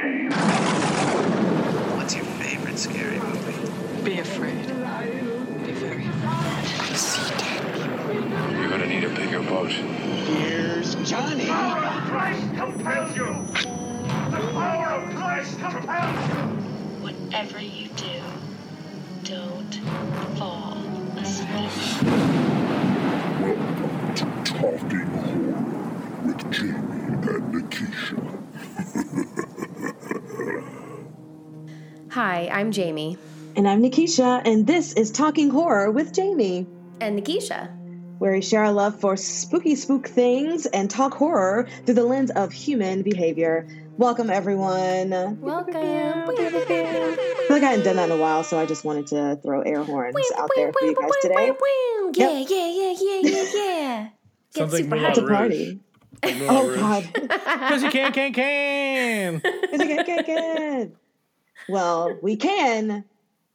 [0.00, 0.30] game.
[1.96, 4.02] What's your favorite scary movie?
[4.02, 4.66] Be afraid.
[5.66, 6.96] Be very afraid.
[6.96, 7.60] See dead
[8.10, 8.56] people.
[8.56, 9.70] You're gonna need a bigger boat.
[9.70, 11.44] Here's Johnny.
[11.44, 13.26] The power of Christ compels you!
[14.30, 16.34] The power of Christ compels you!
[17.04, 18.20] Whatever you do,
[19.24, 19.74] don't
[20.38, 20.78] fall
[21.16, 22.02] asleep.
[23.40, 28.39] Welcome to Talking Horror with Jamie and Nikisha.
[32.22, 33.16] Hi, I'm Jamie.
[33.56, 36.66] And I'm Nikisha, and this is Talking Horror with Jamie,
[37.00, 37.70] And Nikisha.
[38.18, 42.30] where we share our love for spooky spook things and talk horror through the lens
[42.32, 43.66] of human behavior.
[43.96, 45.14] Welcome, everyone.
[45.14, 45.72] I Welcome.
[45.72, 46.44] feel
[47.48, 49.82] like I hadn't done that in a while, so I just wanted to throw air
[49.82, 51.52] horns out there for you guys today.
[52.12, 54.08] Yeah, yeah, yeah, yeah, yeah, yeah.
[54.52, 55.80] Get Sounds like super Moulin It's a party.
[56.22, 57.30] Like Oh, God.
[57.70, 59.38] Cause you can, can, can.
[59.38, 60.96] Good, good, good, good.
[61.70, 63.04] Well, we can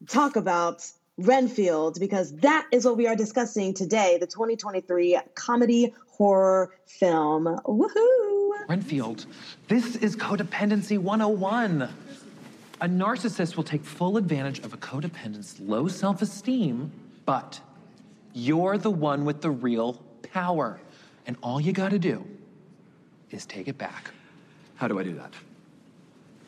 [0.07, 6.73] talk about Renfield because that is what we are discussing today the 2023 comedy horror
[6.85, 7.43] film.
[7.65, 8.51] Woohoo!
[8.69, 9.25] Renfield,
[9.67, 11.89] this is codependency 101.
[12.79, 16.93] A narcissist will take full advantage of a codependent's low self esteem,
[17.25, 17.59] but
[18.31, 20.79] you're the one with the real power.
[21.27, 22.25] And all you gotta do
[23.31, 24.11] is take it back.
[24.75, 25.33] How do I do that?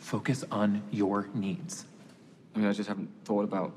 [0.08, 1.86] Focus on your needs.
[2.56, 3.74] I mean, I just haven't thought about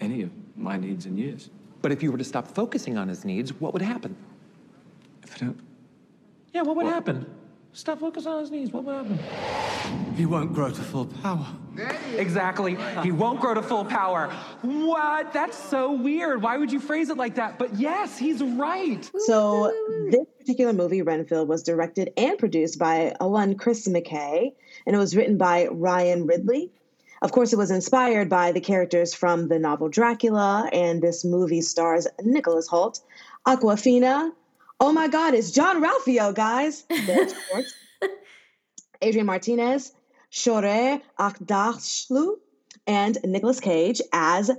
[0.00, 1.50] any of my needs in years.
[1.82, 4.16] But if you were to stop focusing on his needs, what would happen?
[5.22, 5.60] If I don't,
[6.54, 7.26] Yeah, what would happen?
[7.74, 9.18] Stop focusing on his needs, what would happen?
[10.16, 11.46] he won't grow to full power.
[12.16, 12.78] Exactly.
[13.02, 14.30] He won't grow to full power.
[14.62, 15.30] What?
[15.34, 16.40] That's so weird.
[16.40, 17.58] Why would you phrase it like that?
[17.58, 19.08] But yes, he's right.
[19.26, 19.70] So,
[20.10, 24.52] this particular movie, Renfield, was directed and produced by a one Chris McKay,
[24.86, 26.70] and it was written by Ryan Ridley.
[27.22, 31.62] Of course, it was inspired by the characters from the novel Dracula, and this movie
[31.62, 33.00] stars Nicholas Hoult,
[33.46, 34.32] Awkwafina.
[34.78, 36.84] Oh my God, it's Jean-Ralphio, guys.
[39.02, 39.92] Adrian Martinez,
[40.30, 42.36] Shohreh Aghdashloo,
[42.86, 44.50] and Nicolas Cage as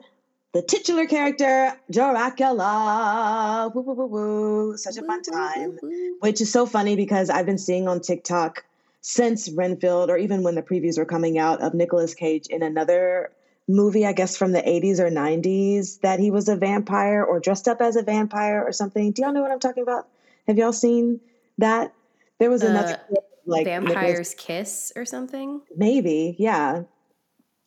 [0.53, 3.71] the titular character Dracula.
[3.73, 4.77] Woo, woo, woo, woo.
[4.77, 5.77] Such a fun time.
[6.19, 8.65] Which is so funny because I've been seeing on TikTok
[9.11, 13.31] since Renfield, or even when the previews were coming out of Nicolas Cage in another
[13.65, 17.69] movie, I guess from the 80s or 90s, that he was a vampire or dressed
[17.69, 19.13] up as a vampire or something.
[19.13, 20.09] Do y'all know what I'm talking about?
[20.45, 21.21] Have y'all seen
[21.57, 21.93] that?
[22.39, 25.61] There was another Uh, like Nicolas- Vampire's Kiss or something.
[25.77, 26.83] maybe, yeah.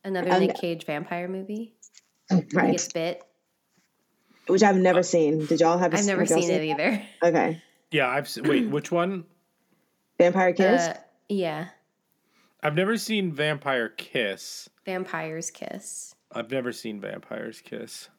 [0.03, 1.73] Another Um, Nick Cage vampire movie.
[2.29, 2.71] He Right.
[2.73, 3.23] gets bit.
[4.45, 5.47] Which I've never seen.
[5.47, 5.93] Did y'all have?
[5.95, 7.01] I've never have y'all seen it either.
[7.23, 7.61] Okay.
[7.89, 8.69] Yeah, I've wait.
[8.69, 9.25] Which one?
[10.19, 10.81] Vampire Kiss.
[10.81, 10.97] Uh,
[11.31, 11.67] yeah.
[12.63, 14.69] I've never seen Vampire Kiss.
[14.85, 16.13] Vampire's Kiss.
[16.31, 18.09] I've never seen Vampire's Kiss.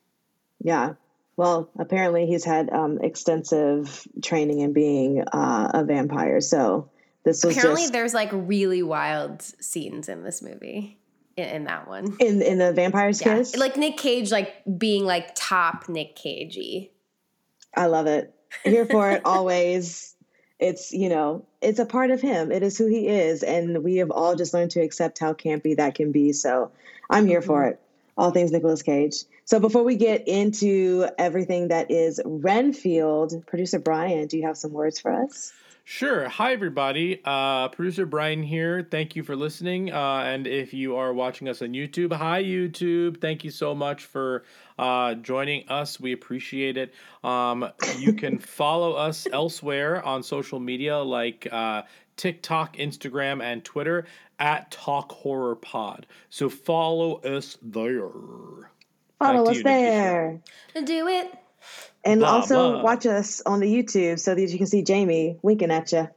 [0.61, 0.95] Yeah.
[1.37, 6.41] Well, apparently he's had um, extensive training in being uh, a vampire.
[6.41, 6.91] So
[7.25, 10.99] this was Apparently, just there's like really wild scenes in this movie.
[11.37, 12.15] In, in that one.
[12.21, 13.39] in in the vampire's Yeah.
[13.39, 13.57] kiss.
[13.57, 16.93] Like Nick Cage, like being like top Nick Cagey.
[17.75, 18.35] I love it.
[18.65, 20.15] Here for it always.
[20.63, 22.53] It's you know it's a part of him.
[22.53, 25.77] It is who he is, and we have all just learned to accept how campy
[25.77, 26.33] that can be.
[26.33, 26.71] So
[27.11, 27.73] I'm here for mm-hmm.
[27.73, 27.81] it.
[28.17, 29.25] All things Nicolas Cage.
[29.45, 34.73] So before we get into everything that is Renfield, producer Bryan, do you have some
[34.73, 35.53] words for us?
[35.85, 36.29] Sure.
[36.29, 37.21] Hi, everybody.
[37.25, 38.87] Uh, Producer Bryan here.
[38.89, 39.93] Thank you for listening.
[39.93, 43.21] Uh, and if you are watching us on YouTube, hi, YouTube.
[43.21, 44.45] Thank you so much for
[44.79, 45.99] uh, joining us.
[45.99, 46.95] We appreciate it.
[47.25, 51.83] Um, you can follow us elsewhere on social media like uh,
[52.17, 54.07] TikTok, Instagram, and Twitter
[54.39, 56.07] at Talk Horror Pod.
[56.31, 58.09] So follow us there.
[59.19, 59.65] Follow to us you, Nikisha.
[59.65, 60.41] there.
[60.85, 61.35] Do it.
[62.05, 62.83] And Blah, also blah.
[62.83, 66.09] watch us on the YouTube so that you can see Jamie winking at you.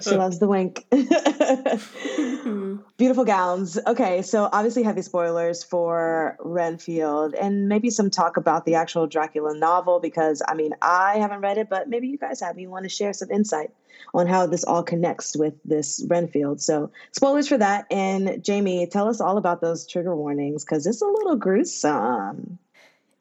[0.00, 0.86] She loves the wink.
[2.96, 3.78] Beautiful gowns.
[3.86, 9.56] Okay, so obviously heavy spoilers for Renfield and maybe some talk about the actual Dracula
[9.56, 12.58] novel because I mean, I haven't read it, but maybe you guys have.
[12.58, 13.70] You want to share some insight
[14.14, 16.60] on how this all connects with this Renfield.
[16.60, 17.86] So, spoilers for that.
[17.90, 22.58] And Jamie, tell us all about those trigger warnings because it's a little gruesome.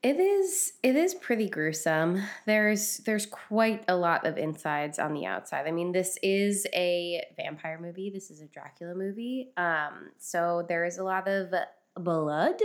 [0.05, 2.21] It is it is pretty gruesome.
[2.45, 5.65] There's there's quite a lot of insides on the outside.
[5.65, 8.11] I mean, this is a vampire movie.
[8.11, 9.49] This is a Dracula movie.
[9.57, 11.51] Um, so there is a lot of
[11.97, 12.61] blood.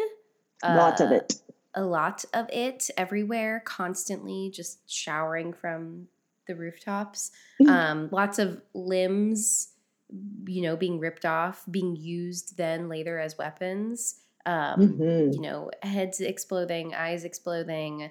[0.62, 1.40] Lots of uh, it.
[1.72, 6.08] A lot of it everywhere, constantly just showering from
[6.46, 7.30] the rooftops.
[7.62, 7.70] Mm.
[7.70, 9.68] Um, lots of limbs
[10.46, 14.16] you know, being ripped off, being used then later as weapons.
[14.46, 15.34] Um, Mhm.
[15.34, 18.10] You know, heads exploding, eyes exploding,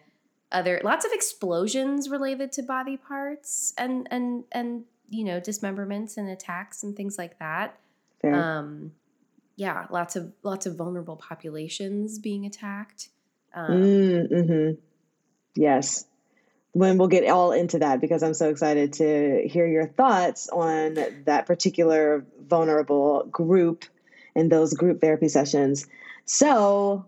[0.51, 6.29] other lots of explosions related to body parts and and and you know dismemberments and
[6.29, 7.79] attacks and things like that.
[8.21, 8.35] Fair.
[8.35, 8.93] Um,
[9.55, 13.09] yeah, lots of lots of vulnerable populations being attacked.
[13.53, 14.77] Um, Mm, mhm.
[15.55, 16.05] Yes.
[16.71, 20.93] When we'll get all into that because I'm so excited to hear your thoughts on
[21.25, 23.85] that particular vulnerable group
[24.39, 25.85] and those group therapy sessions.
[26.25, 27.05] So,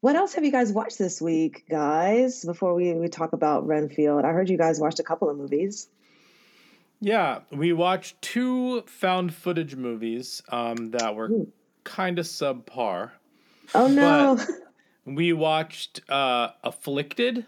[0.00, 2.44] what else have you guys watched this week, guys?
[2.44, 5.88] Before we, we talk about Renfield, I heard you guys watched a couple of movies.
[7.00, 11.30] Yeah, we watched two found footage movies um, that were
[11.84, 13.10] kind of subpar.
[13.74, 14.38] Oh no!
[15.04, 17.44] We watched uh, Afflicted.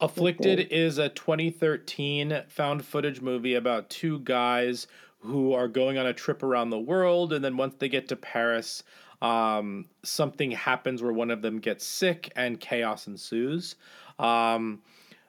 [0.00, 4.86] Afflicted is a 2013 found footage movie about two guys
[5.20, 8.16] who are going on a trip around the world, and then once they get to
[8.16, 8.82] Paris,
[9.22, 13.76] um, something happens where one of them gets sick and chaos ensues.
[14.18, 14.82] Um,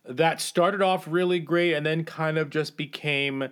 [0.06, 3.44] that started off really great and then kind of just became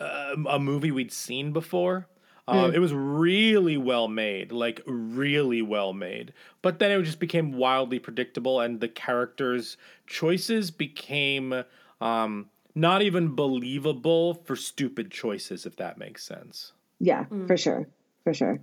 [0.00, 2.08] uh, a movie we'd seen before.
[2.46, 2.74] Um, Mm.
[2.74, 6.32] It was really well made, like really well made.
[6.62, 9.76] But then it just became wildly predictable, and the characters'
[10.06, 11.64] choices became
[12.00, 16.72] um, not even believable for stupid choices, if that makes sense.
[17.00, 17.46] Yeah, Mm.
[17.46, 17.86] for sure.
[18.24, 18.60] For sure.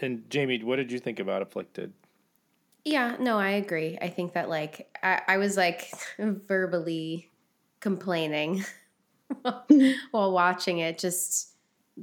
[0.00, 1.92] And Jamie, what did you think about Afflicted?
[2.84, 3.98] Yeah, no, I agree.
[4.00, 7.30] I think that like I, I was like verbally
[7.80, 8.64] complaining
[10.10, 10.98] while watching it.
[10.98, 11.50] Just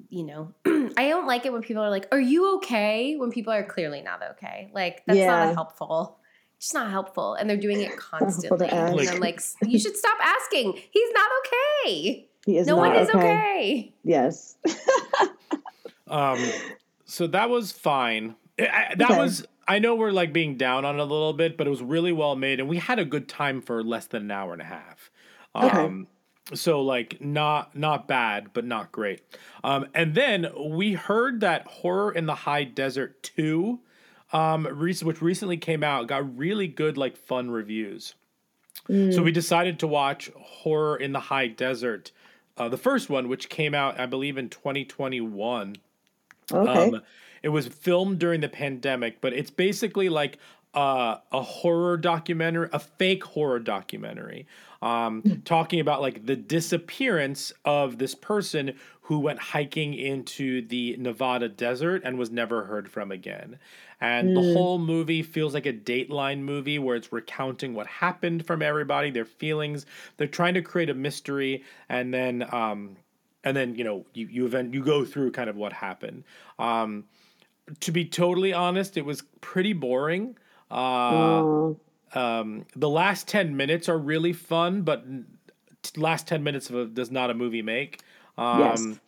[0.09, 0.53] you know,
[0.97, 4.01] I don't like it when people are like, "Are you okay?" When people are clearly
[4.01, 4.69] not okay.
[4.73, 5.45] Like that's Yeah.
[5.45, 6.19] not helpful.
[6.57, 8.67] It's just not helpful, and they're doing it constantly.
[8.69, 9.13] and ask.
[9.13, 10.73] I'm like, you should stop asking.
[10.91, 12.27] He's not okay.
[12.45, 13.17] He is no one not is okay.
[13.19, 13.93] okay.
[14.03, 14.57] Yes.
[16.07, 16.37] Um,
[17.05, 18.35] so that was fine.
[18.59, 19.19] I- I- that Okay.
[19.19, 19.45] was.
[19.67, 22.11] I know we're like being down on it a little bit, but it was really
[22.11, 24.65] well made, and we had a good time for less than an hour and a
[24.65, 25.09] half.
[25.55, 25.67] Okay.
[25.79, 26.07] Um,
[26.53, 29.23] so like not not bad, but not great.
[29.63, 33.79] Um, and then we heard that Horror in the High Desert two,
[34.35, 38.15] um, which recently came out, got really good like fun reviews.
[39.13, 42.11] So we decided to watch Horror in the High Desert,
[42.57, 45.77] uh, the first one, which came out, I believe, in 2021.
[46.51, 46.69] Okay.
[46.69, 47.01] Um,
[47.41, 50.37] it was filmed during the pandemic, but it's basically like
[50.73, 54.45] uh, a horror documentary, a fake horror documentary,
[54.81, 61.47] um, talking about like the disappearance of this person who went hiking into the Nevada
[61.47, 63.59] desert and was never heard from again.
[64.01, 64.51] And the Mm.
[64.53, 69.25] whole movie feels like a Dateline movie where it's recounting what happened from everybody, their
[69.25, 69.85] feelings.
[70.17, 72.97] They're trying to create a mystery, and then um,
[73.43, 76.23] and then you know you you event you go through kind of what happened.
[76.57, 77.05] Um,
[77.81, 80.37] to be totally honest, it was pretty boring.
[80.71, 81.79] Uh, Oh.
[82.13, 85.05] um, the last ten minutes are really fun, but
[85.97, 88.01] last ten minutes of a, does not a movie make.
[88.37, 88.99] Um, Yes.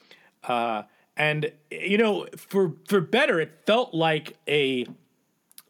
[0.43, 0.83] uh,
[1.15, 4.87] and you know, for for better, it felt like a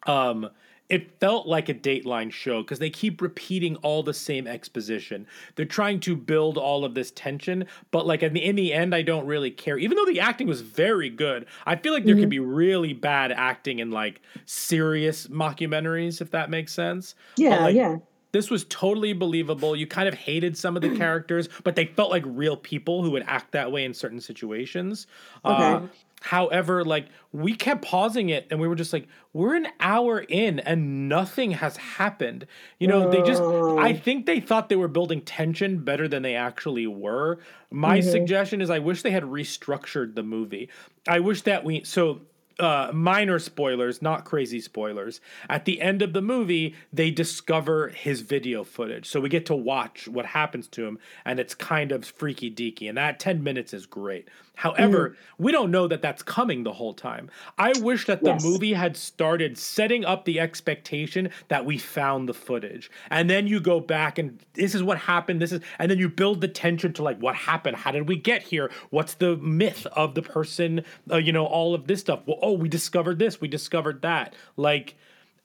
[0.06, 0.50] um
[0.90, 5.66] it felt like a dateline show because they keep repeating all the same exposition they're
[5.66, 9.02] trying to build all of this tension but like in the, in the end i
[9.02, 12.30] don't really care even though the acting was very good i feel like there could
[12.30, 17.98] be really bad acting in like serious mockumentaries if that makes sense Yeah, like, yeah.
[18.32, 19.76] This was totally believable.
[19.76, 23.12] You kind of hated some of the characters, but they felt like real people who
[23.12, 25.08] would act that way in certain situations.
[25.46, 25.88] Uh, Okay.
[26.22, 30.60] however, like we kept pausing it and we were just like, we're an hour in
[30.60, 32.48] and nothing has happened.
[32.80, 33.44] You know, they just,
[33.78, 37.40] I think they thought they were building tension better than they actually were.
[37.72, 38.04] My Mhm.
[38.12, 40.70] suggestion is I wish they had restructured the movie.
[41.08, 42.22] I wish that we, so
[42.60, 45.22] uh, minor spoilers, not crazy spoilers.
[45.50, 49.08] At the end of the movie, they discover his video footage.
[49.08, 52.90] So we get to watch what happens to him, and it's kind of freaky deaky.
[52.90, 54.28] And that 10 minutes is great.
[54.58, 57.30] However, we don't know that that's coming the whole time.
[57.60, 58.44] I wish that the Yes.
[58.44, 62.90] movie had started setting up the expectation that we found the footage.
[63.12, 65.44] And then you go back and this is what happened.
[65.44, 67.78] This is, and then you build the tension to like, what happened?
[67.78, 68.72] How did we get here?
[68.90, 70.84] What's the myth of the person?
[71.12, 72.22] Uh, you know, all of this stuff.
[72.26, 74.34] Well, oh, we discovered this, we discovered that.
[74.56, 74.96] Like,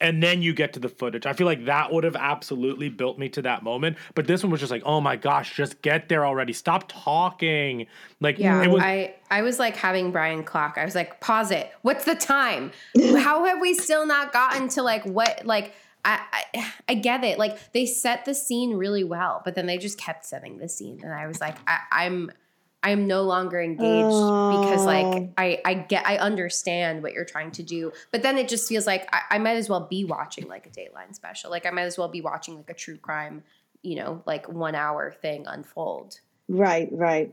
[0.02, 1.26] and then you get to the footage.
[1.26, 3.96] I feel like that would have absolutely built me to that moment.
[4.16, 6.52] But this one was just like, oh my gosh, just get there already.
[6.52, 7.86] Stop talking.
[8.20, 8.82] Like, Yeah, it was.
[8.82, 10.76] I I was like having Bryan clock.
[10.76, 11.70] I was like, pause it.
[11.82, 12.72] What's the time?
[13.16, 15.72] How have we still not gotten to like what like
[16.04, 17.38] I, I I get it.
[17.38, 21.00] Like they set the scene really well, but then they just kept setting the scene,
[21.04, 22.32] and I was like, I, I'm
[22.82, 24.84] I'm no longer engaged because Oh.
[24.86, 28.68] like I I get I understand what you're trying to do, but then it just
[28.68, 31.50] feels like I, I might as well be watching like a Dateline special.
[31.50, 33.44] Like I might as well be watching like a true crime,
[33.82, 36.18] you know, like one hour thing unfold.
[36.48, 37.32] Right, right.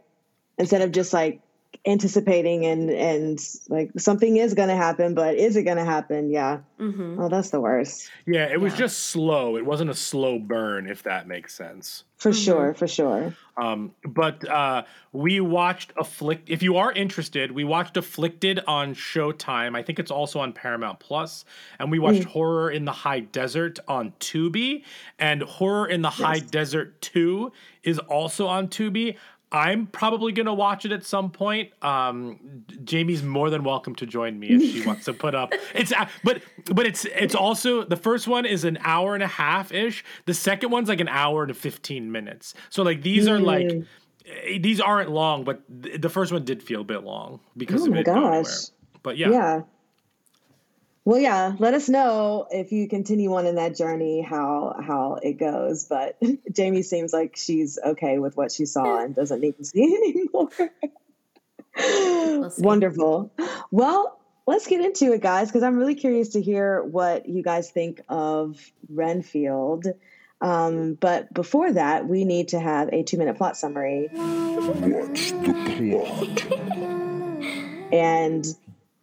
[0.57, 1.41] Instead of just like
[1.85, 6.29] anticipating and and like something is going to happen, but is it going to happen?
[6.29, 6.59] Yeah.
[6.79, 7.19] Mm-hmm.
[7.19, 8.09] Oh, that's the worst.
[8.25, 8.79] Yeah, it was Yeah.
[8.79, 9.55] just slow.
[9.55, 12.03] It wasn't a slow burn, if that makes sense.
[12.17, 12.43] For Mhm.
[12.45, 13.33] sure, for sure.
[13.55, 14.83] Um, but uh,
[15.13, 16.49] we watched Afflict.
[16.49, 19.77] If you are interested, we watched Afflicted on Showtime.
[19.77, 21.45] I think it's also on Paramount Plus,
[21.79, 24.83] and we watched Horror in the High Desert on Tubi,
[25.17, 29.15] and Horror in the High Desert Two is also on Tubi.
[29.51, 31.71] I'm probably gonna watch it at some point.
[31.83, 35.53] Um, Jamie's more than welcome to join me if she wants to put up.
[35.73, 36.41] It's uh, but
[36.73, 40.03] but it's it's also the first one is an hour and a half ish.
[40.25, 42.53] The second one's like an hour and fifteen minutes.
[42.69, 43.85] So like these are like Mm.
[44.27, 47.81] eh, these aren't long, but th- the first one did feel a bit long because
[47.81, 48.15] Oh of my it gosh.
[48.15, 48.45] nowhere.
[49.01, 49.61] But yeah, Yeah.
[51.05, 51.55] Well, yeah.
[51.57, 55.85] Let us know if you continue on in that journey how how it goes.
[55.85, 56.17] But
[56.51, 60.49] Jamie seems like she's okay with what she saw and doesn't need to see anymore.
[62.49, 62.61] see.
[62.61, 63.31] Wonderful.
[63.71, 67.71] Well, let's get into it, guys, because I'm really curious to hear what you guys
[67.71, 69.87] think of Renfield.
[70.41, 74.09] Um, but before that, we need to have a two minute plot summary.
[74.11, 75.53] What's the
[76.49, 76.63] plot?
[77.91, 78.45] And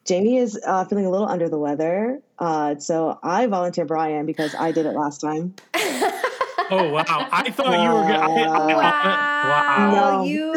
[0.07, 2.21] Jamie is uh, feeling a little under the weather.
[2.39, 5.55] Uh, so I volunteer Bryan because I did it last time.
[6.69, 7.05] Oh wow!
[7.31, 8.19] I thought you were gonna.
[8.19, 10.17] I, I, Wow, wow!
[10.19, 10.25] No.
[10.25, 10.53] you.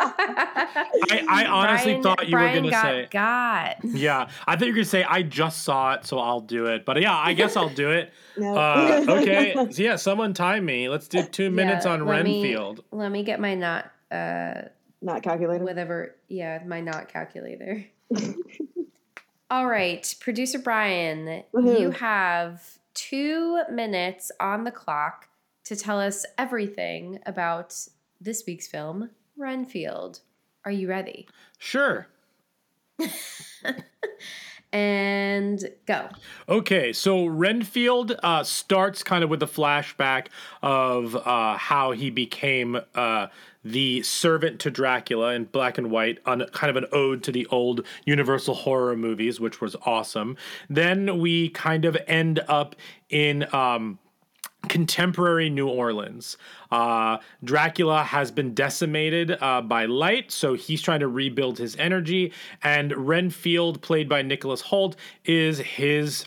[0.00, 3.08] I, I honestly Bryan- thought you Bryan were gonna got say.
[3.10, 3.76] got.
[3.84, 6.84] Yeah, I thought you were gonna say I just saw it, so I'll do it.
[6.84, 8.12] But yeah, I guess I'll do it.
[8.36, 8.56] No.
[8.56, 10.88] Uh, okay, so yeah, someone time me.
[10.88, 12.84] Let's do two minutes Yeah, on let me- Renfield.
[12.92, 14.54] Let me get my not uh
[15.02, 15.64] Not calculated.
[15.64, 17.84] whatever yeah, my not calculator.
[19.50, 21.80] All right, producer Bryan, Woohoo.
[21.80, 25.28] you have 2 minutes on the clock
[25.64, 27.74] to tell us everything about
[28.20, 30.20] this week's film, Renfield.
[30.64, 31.26] Are you ready?
[31.58, 32.06] Sure.
[34.72, 36.08] And go.
[36.48, 40.28] Okay, so Renfield uh, starts kind of with a flashback
[40.62, 43.26] of uh, how he became uh,
[43.64, 47.46] the servant to Dracula in black and white, on kind of an ode to the
[47.46, 50.36] old Universal horror movies, which was awesome.
[50.68, 52.76] Then we kind of end up
[53.08, 53.52] in.
[53.54, 53.98] Um,
[54.68, 56.36] contemporary New Orleans.
[56.70, 62.32] Uh, Dracula has been decimated uh, by light, so he's trying to rebuild his energy.
[62.62, 66.26] And Renfield, played by Nicholas Hoult, is his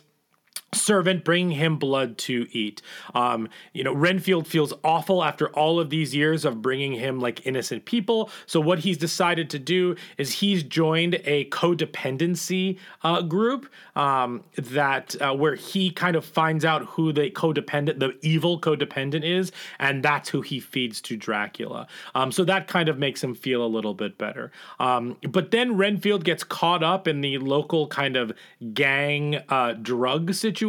[0.74, 2.82] servant bringing him blood to eat.
[3.14, 7.46] Um, you know, Renfield feels awful after all of these years of bringing him like
[7.46, 8.30] innocent people.
[8.46, 15.16] So what he's decided to do is he's joined a codependency uh, group um, that
[15.22, 20.04] uh, where he kind of finds out who the codependent, the evil codependent is, and
[20.04, 21.88] that's who he feeds to Dracula.
[22.16, 24.52] Um, so that kind of makes him feel a little bit better.
[24.80, 28.32] Um, but then Renfield gets caught up in the local kind of
[28.74, 30.63] gang uh, drug situation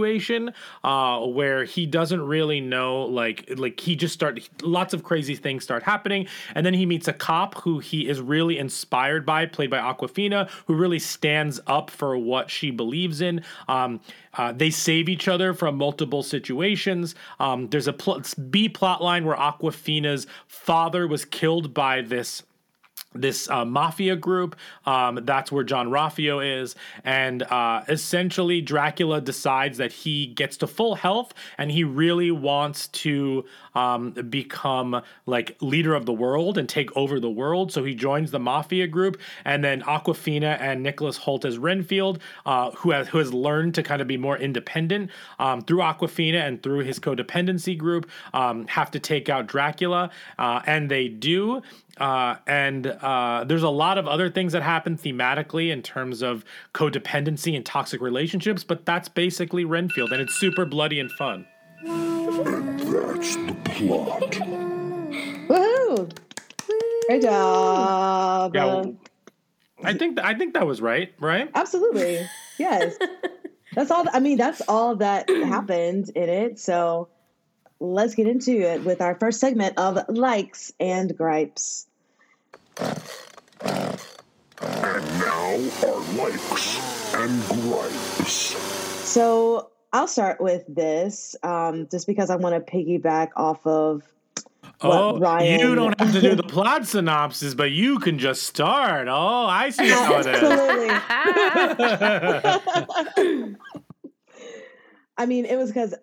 [0.83, 5.65] uh, where he doesn't really know like like he just start lots of crazy things
[5.65, 6.27] start happening.
[6.55, 10.49] And then he meets a cop who he is really inspired by played by Awkwafina
[10.67, 13.43] who really stands up for what she believes in.
[13.69, 14.01] Um,
[14.35, 17.15] uh, they save each other from multiple situations.
[17.39, 22.43] Um, there's a pl- B plot line where Awkwafina's father was killed by this
[23.15, 24.57] this uh, mafia group.
[24.87, 26.75] Um, that's where Jean-Ralphio is.
[27.05, 32.89] And uh, essentially, Dracula decides that he gets to full health and he really wants
[32.89, 33.45] to
[33.75, 37.73] um, become like leader of the world and take over the world.
[37.73, 39.21] So he joins the mafia group.
[39.45, 43.83] And then Awkwafina and Nicholas Hoult as Renfield, uh, who, has, who has learned to
[43.83, 48.91] kind of be more independent um, through Awkwafina and through his codependency group, um, have
[48.93, 50.11] to take out Dracula.
[50.39, 51.63] Uh, and they do.
[51.99, 56.45] Uh, and uh, there's a lot of other things that happen thematically in terms of
[56.73, 61.47] codependency and toxic relationships, but that's basically Renfield, and it's super bloody and fun.
[61.87, 64.33] And that's the plot.
[65.49, 66.17] Woohoo!
[67.07, 68.55] Great job.
[68.55, 68.97] Yeah, well,
[69.85, 71.51] I think I think that was right, right?
[71.55, 72.27] absolutely.
[72.59, 72.97] Yes.
[73.75, 74.07] that's all.
[74.13, 76.59] I mean, that's all that happened in it.
[76.59, 77.09] So
[77.93, 81.87] let's get into it with our first segment of likes and gripes.
[82.79, 82.99] And
[84.61, 88.57] now our likes and gripes.
[89.09, 94.03] So I'll start with this, um, just because I want to piggyback off of
[94.81, 95.61] Oh, Ryan.
[95.61, 99.09] you don't have to do the plot synopsis, but you can just start.
[99.09, 100.27] Oh, I see how it is.
[100.27, 100.89] Absolutely.
[105.17, 105.95] I mean, it was because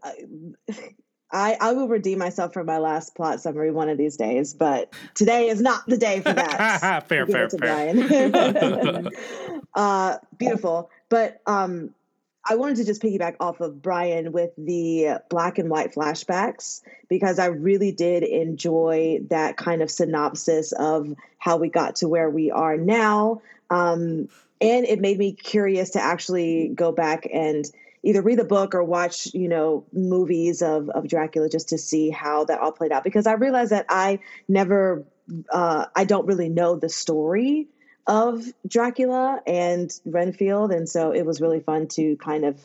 [1.31, 4.93] I I will redeem myself for my last plot summary one of these days, but
[5.13, 7.07] today is not the day for that.
[7.07, 7.59] fair, fair, fair.
[7.59, 9.09] Bryan.
[9.75, 11.93] uh, beautiful, but um,
[12.43, 17.37] I wanted to just piggyback off of Bryan with the black and white flashbacks because
[17.37, 22.49] I really did enjoy that kind of synopsis of how we got to where we
[22.49, 23.41] are now.
[23.69, 24.27] Um,
[24.59, 27.65] and it made me curious to actually go back and
[28.03, 32.09] either read the book or watch, you know, movies of, of Dracula just to see
[32.09, 33.03] how that all played out.
[33.03, 35.03] Because I realized that I never,
[35.51, 37.67] uh, I don't really know the story
[38.07, 40.71] of Dracula and Renfield.
[40.71, 42.59] And so it was really fun to kind of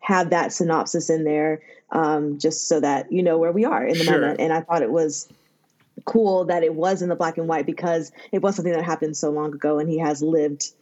[0.00, 1.62] have that synopsis in there
[1.92, 4.20] um, just so that you know where we are in the Sure.
[4.20, 4.40] moment.
[4.40, 5.28] And I thought it was
[6.04, 9.16] cool that it was in the black and white because it was something that happened
[9.16, 10.72] so long ago and he has lived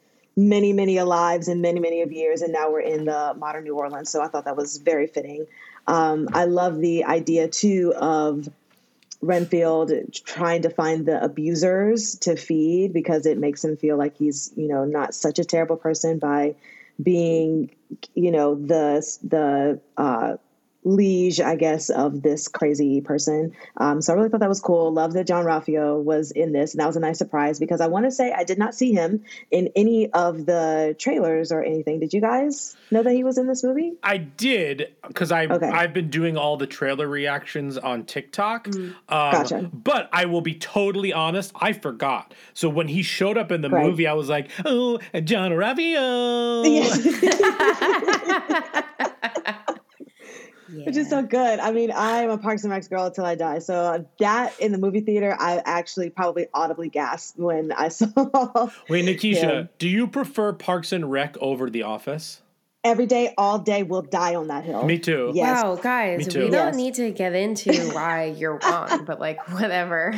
[0.48, 3.76] many many lives and many many of years and now we're in the modern new
[3.76, 4.10] orleans.
[4.10, 5.46] So i thought that was very fitting.
[5.86, 8.48] Um, i love the idea too of
[9.22, 9.92] renfield
[10.24, 14.66] trying to find the abusers to feed because it makes him feel like he's you
[14.66, 16.54] know not such a terrible person by
[17.02, 17.70] being
[18.14, 20.36] you know the the uh
[20.82, 23.52] liege, I guess, of this crazy person.
[23.76, 24.92] Um, so I really thought that was cool.
[24.92, 28.06] Love that Jean-Ralphio was in this, and that was a nice surprise because I want
[28.06, 32.00] to say I did not see him in any of the trailers or anything.
[32.00, 33.92] Did you guys know that he was in this movie?
[34.02, 35.66] I did because I Okay.
[35.66, 38.68] I've been doing all the trailer reactions on TikTok.
[38.68, 39.70] Um, Gotcha.
[39.72, 42.32] But I will be totally honest, I forgot.
[42.54, 43.86] So when he showed up in the Right.
[43.86, 45.52] movie, I was like, "Oh, John
[50.72, 51.58] Ravio." Which is so good.
[51.60, 53.58] I mean, I'm a Parks and Recs girl until I die.
[53.58, 58.06] So that in the movie theater, I actually probably audibly gasped when I saw
[58.88, 59.62] Wait, Nikisha, Yeah.
[59.78, 62.42] do you prefer Parks and Rec over The Office?
[62.82, 64.84] every day, all day, we'll die on that hill.
[64.86, 65.32] Me too.
[65.34, 65.62] Yes.
[65.62, 66.44] Wow, guys, Me too.
[66.44, 66.76] we don't Yes.
[66.76, 70.14] need to get into why you're wrong, but like whatever.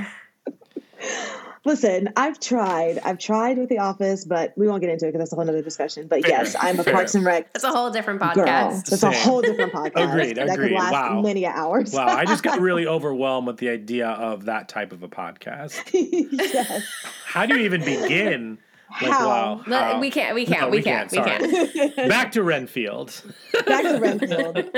[1.64, 2.98] Listen, I've tried.
[3.04, 5.48] I've tried with The Office, but we won't get into it because that's a whole
[5.48, 6.08] other discussion.
[6.08, 6.92] But Fair, yes, I'm a fair.
[6.92, 8.92] Parks and Rec That's a whole different podcast.
[8.92, 10.10] It's a whole different podcast.
[10.10, 10.70] Agreed, That agreed.
[10.70, 11.20] could last Wow.
[11.20, 11.92] many hours.
[11.92, 15.80] Wow, I just got really overwhelmed with the idea of that type of a podcast.
[15.92, 16.82] yes.
[17.26, 18.58] How do you even begin?
[19.00, 19.28] Like, How?
[19.28, 19.62] wow.
[19.68, 20.34] Let- how- we can't.
[20.34, 20.62] We can't.
[20.62, 21.12] No, we, can't.
[21.12, 21.38] We sorry.
[21.38, 22.08] can't.
[22.08, 23.22] Back to Renfield.
[23.66, 24.68] Back to Renfield.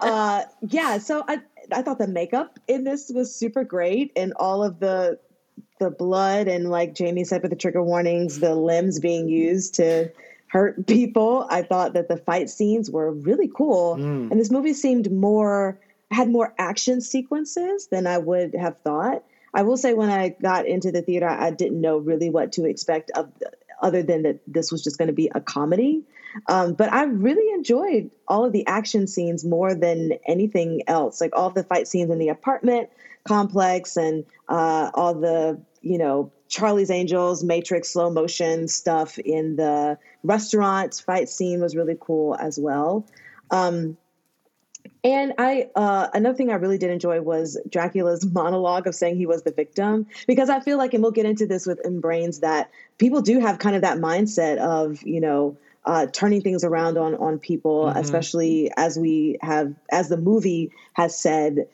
[0.00, 1.38] uh, yeah, so I
[1.72, 5.20] I thought the makeup in this was super great, and all of the
[5.84, 10.10] the blood and like Jamie said with the trigger warnings, the limbs being used to
[10.48, 11.46] hurt people.
[11.50, 14.30] I thought that the fight scenes were really cool, Mm.
[14.30, 15.78] and this movie seemed more
[16.10, 19.24] had more action sequences than I would have thought.
[19.52, 22.64] I will say when I got into the theater, I didn't know really what to
[22.66, 23.30] expect of
[23.82, 26.02] other than that this was just going to be a comedy.
[26.48, 31.20] Um, but I really enjoyed all of the action scenes more than anything else.
[31.20, 32.90] Like all the fight scenes in the apartment
[33.26, 39.98] complex and uh, all the, you know, Charlie's Angels, Matrix slow motion stuff in the
[40.22, 43.06] restaurant fight scene was really cool as well.
[43.50, 43.96] Um,
[45.02, 49.26] and I, uh, another thing I really did enjoy was Dracula's monologue of saying he
[49.26, 52.40] was the victim, because I feel like, and we'll get into this with In Brains,
[52.40, 55.56] that people do have kind of that mindset of, you know,
[55.86, 58.00] uh, turning things around on on people, Mhm.
[58.00, 61.66] especially as we have, as the movie has said,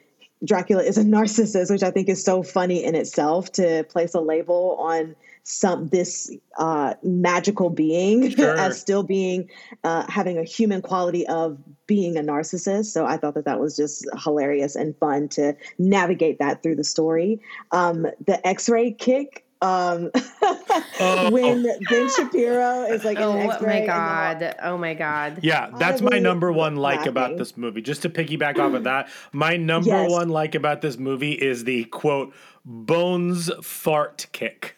[0.44, 4.20] Dracula is a narcissist, which I think is so funny in itself to place a
[4.20, 8.57] label on some this uh, magical being Sure.
[8.57, 9.50] as still being
[9.85, 12.87] uh, having a human quality of being a narcissist.
[12.87, 16.85] So I thought that that was just hilarious and fun to navigate that through the
[16.85, 17.40] story.
[17.72, 19.44] Um, the X-ray kick.
[19.62, 20.11] Um,
[21.33, 24.55] when Ben Shapiro is like in Oh my X-ray the- god!
[24.62, 25.40] Oh my god!
[25.42, 27.83] Yeah, that's my number one like about this movie.
[27.83, 30.11] Just to piggyback off of that, my number Yes.
[30.11, 32.33] one like about this movie is the quote
[32.64, 34.77] bones fart kick.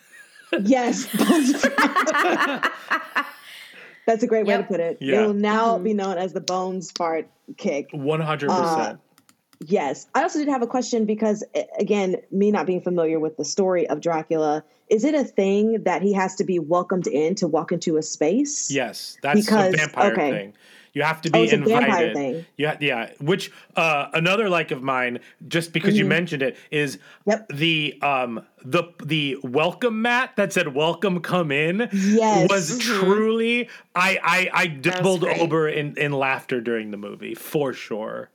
[0.65, 1.07] Yes.
[1.17, 1.63] Bones.
[4.05, 4.99] That's a great way to put it.
[5.01, 5.21] Yeah.
[5.23, 7.89] It will now be known as the bones fart kick.
[7.93, 9.01] One hundred Uh, percent.
[9.67, 10.07] Yes.
[10.15, 11.45] I also did have a question because,
[11.79, 16.03] again, me not being familiar with the story of Dracula, is it a thing that
[16.03, 18.71] he has to be welcomed in to walk into a space?
[18.71, 20.31] Yes, that's Because- a vampire okay.
[20.31, 20.53] thing.
[20.95, 21.69] You have to Oh, be a invited.
[21.87, 22.45] vampire thing.
[22.59, 23.11] Yeah, yeah.
[23.19, 27.31] Which uh, another like of mine, just because you mentioned it, is Mm-hmm.
[27.31, 27.49] Yep.
[27.55, 32.51] the um the the welcome mat that said "Welcome, come in." Yes.
[32.51, 38.29] was truly I I I doubled over in in laughter during the movie for sure.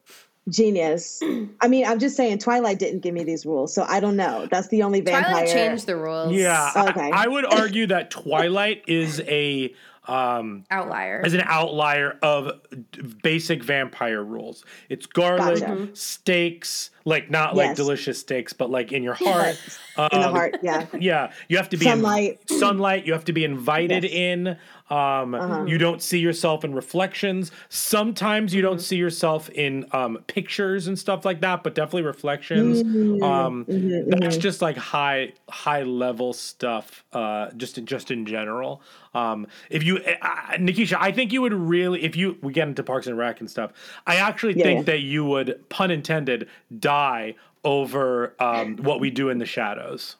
[0.50, 1.22] Genius.
[1.62, 4.48] I mean, I'm just saying Twilight didn't give me these rules, so I don't know.
[4.50, 5.32] That's the only vampire.
[5.32, 6.34] Twilight changed the rules.
[6.34, 7.12] Yeah, I- Okay.
[7.14, 9.74] I, would argue that Twilight is a
[10.10, 11.22] um outlier.
[11.26, 12.52] is an outlier of
[13.22, 14.64] basic vampire rules.
[14.88, 15.90] It's garlic, Gotcha.
[15.98, 19.60] steaks, like not like delicious steaks, but like in your heart.
[19.98, 20.58] in the Um, heart.
[20.64, 20.86] Yeah.
[20.98, 22.40] Yeah, you have to be Sunlight.
[22.50, 23.06] In, sunlight.
[23.06, 24.14] You have to be invited Yes.
[24.14, 24.58] in.
[24.90, 25.66] Um, Uh-huh.
[25.68, 27.52] You don't see yourself in reflections.
[27.70, 28.70] Sometimes you Mm-hmm.
[28.72, 32.84] don't see yourself in um, pictures and stuff like that, but definitely reflections.
[32.84, 34.42] Mm, Um, mhm, That's mhm.
[34.42, 37.04] just like high high level stuff.
[37.12, 38.82] Uh, just in, just in general.
[39.14, 42.84] Um, if you, uh, Nikisha, I think you would really, if you we get into
[42.84, 43.74] Parks and Rec and stuff,
[44.06, 44.84] I actually Yeah, think yeah.
[44.94, 46.48] that you would, pun intended,
[46.80, 50.16] die over um, what we do in the shadows.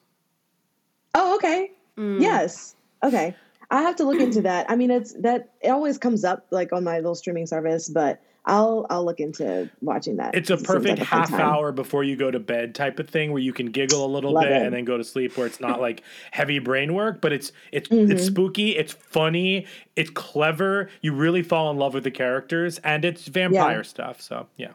[1.14, 1.70] Oh, okay.
[1.96, 2.74] Yes.
[3.02, 3.34] Okay.
[3.70, 4.70] I have to look into that.
[4.70, 8.20] I mean, it's that it always comes up like on my little streaming service, but
[8.46, 10.34] I'll I'll look into watching that.
[10.34, 11.40] It's a It seems like perfect a half time.
[11.42, 14.32] hour before you go to bed type of thing where you can giggle a little
[14.32, 14.62] Love bit it.
[14.62, 17.90] and then go to sleep where it's not like heavy brain work, but it's it's
[17.90, 18.10] Mhm.
[18.10, 20.88] it's spooky, it's funny, it's clever.
[21.02, 24.22] You really fall in love with the characters and it's vampire stuff.
[24.22, 24.72] So yeah.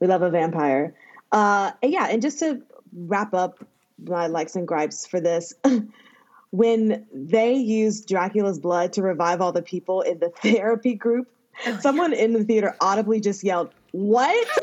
[0.00, 0.94] We love a vampire.
[1.30, 2.60] Uh, yeah, and just to
[2.92, 3.64] wrap up
[4.04, 5.54] my likes and gripes for this,
[6.52, 11.28] when they used Dracula's blood to revive all the people in the therapy group,
[11.66, 14.48] oh someone in the theater audibly just yelled, "What?"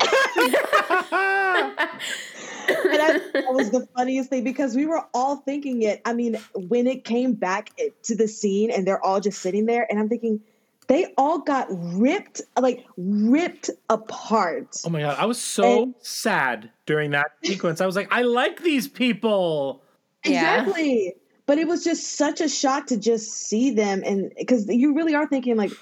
[1.10, 6.00] and I, that was the funniest thing because we were all thinking it.
[6.04, 7.70] I mean, when it came back
[8.04, 10.40] to the scene and they're all just sitting there, and I'm thinking,
[10.86, 14.76] they all got ripped, like ripped apart.
[14.84, 17.80] Oh my god, I was so And- sad during that sequence.
[17.80, 19.82] I was like, I like these people.
[20.24, 21.14] Exactly.
[21.50, 25.16] But it was just such a shock to just see them and because you really
[25.16, 25.72] are thinking like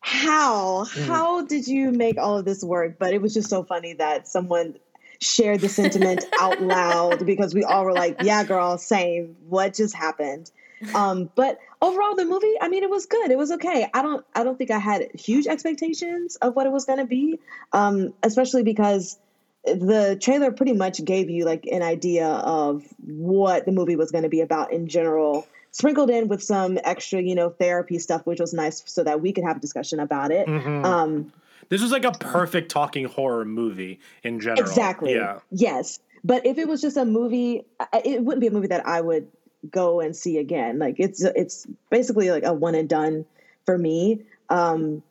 [0.00, 1.06] how Mm.
[1.06, 2.96] how did you make all of this work?
[2.98, 4.76] But it was just so funny that someone
[5.20, 9.36] shared the sentiment out loud because we all were like, yeah, girl, same.
[9.46, 10.50] What just happened?
[10.94, 13.30] Um, but overall the movie, I mean, it was good.
[13.30, 13.86] It was okay.
[13.92, 17.40] I don't I don't think I had huge expectations of what it was gonna be.
[17.74, 19.18] Um, especially because
[19.64, 24.24] the trailer pretty much gave you like an idea of what the movie was going
[24.24, 28.40] to be about in general sprinkled in with some extra you know therapy stuff which
[28.40, 30.84] was nice so that we could have a discussion about it Mhm.
[30.84, 31.32] um
[31.70, 34.60] This was like a perfect talking horror movie in general.
[34.60, 35.38] exactly Yeah.
[35.50, 37.64] yes but if it was just a movie
[38.04, 39.28] it wouldn't be a movie that i would
[39.70, 43.24] go and see again like it's it's basically like a one and done
[43.64, 45.02] for me um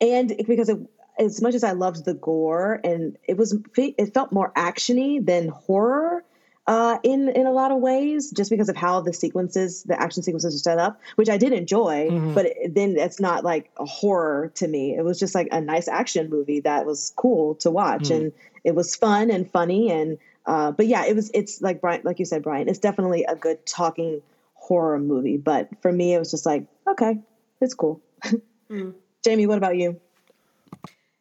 [0.00, 0.78] and because it,
[1.20, 5.48] as much as I loved the gore and it was it felt more actiony than
[5.48, 6.24] horror
[6.66, 10.22] uh, in in a lot of ways, just because of how the sequences, the action
[10.22, 12.08] sequences are set up, which I did enjoy.
[12.10, 12.34] Mhm.
[12.34, 14.94] But it, then it's not like a horror to me.
[14.96, 18.16] It was just like a nice action movie that was cool to watch, Mhm.
[18.16, 19.90] and it was fun and funny.
[19.90, 21.30] And uh, but yeah, it was.
[21.34, 22.68] It's like Bryan, like you said, Bryan.
[22.68, 24.22] It's definitely a good talking
[24.54, 25.38] horror movie.
[25.38, 27.18] But for me, it was just like okay,
[27.60, 28.00] it's cool.
[28.70, 28.94] Mm.
[29.24, 29.98] Jamie, what about you?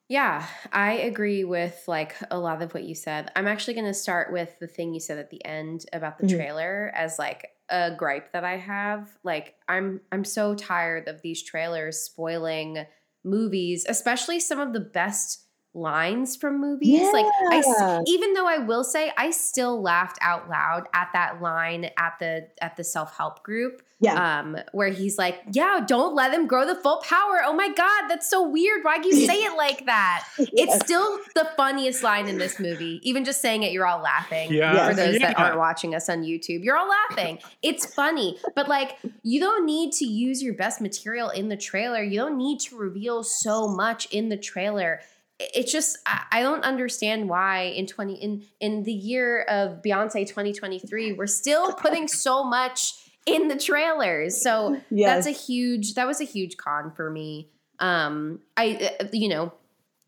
[0.10, 3.32] Yeah, I agree with like a lot of what you said.
[3.36, 6.24] I'm actually going to start with the thing you said at the end about the
[6.24, 6.30] Mhm.
[6.36, 9.18] trailer as like a gripe that I have.
[9.24, 12.88] Like I'm I'm so tired of these trailers spoiling
[13.24, 17.08] movies, especially some of the best lines from movies.
[17.14, 18.02] Like I s- Yeah.
[18.08, 22.48] even though I will say I still laughed out loud at that line at the
[22.62, 24.40] at the self-help group Yeah.
[24.40, 28.08] um, where he's like, "Yeah, don't let them grow the full power." Oh my god,
[28.10, 28.84] that's so weird.
[28.84, 30.26] Why do you say it like that?
[30.38, 33.00] It's still the funniest line in this movie.
[33.04, 34.52] Even just saying it, you're all laughing.
[34.52, 34.90] Yeah.
[34.90, 37.40] For those that aren't watching us on YouTube, you're all laughing.
[37.62, 42.02] It's funny, but like, you don't need to use your best material in the trailer.
[42.02, 45.02] You don't need to reveal so much in the trailer.
[45.40, 50.28] It- It's just I don't understand why in twenty in in the year of Beyonce
[50.28, 52.94] 2023 we're still putting so much
[53.26, 54.42] in the trailers.
[54.42, 55.26] So Yes.
[55.26, 57.50] that's a huge that was a huge con for me.
[57.80, 59.54] Um I uh, you know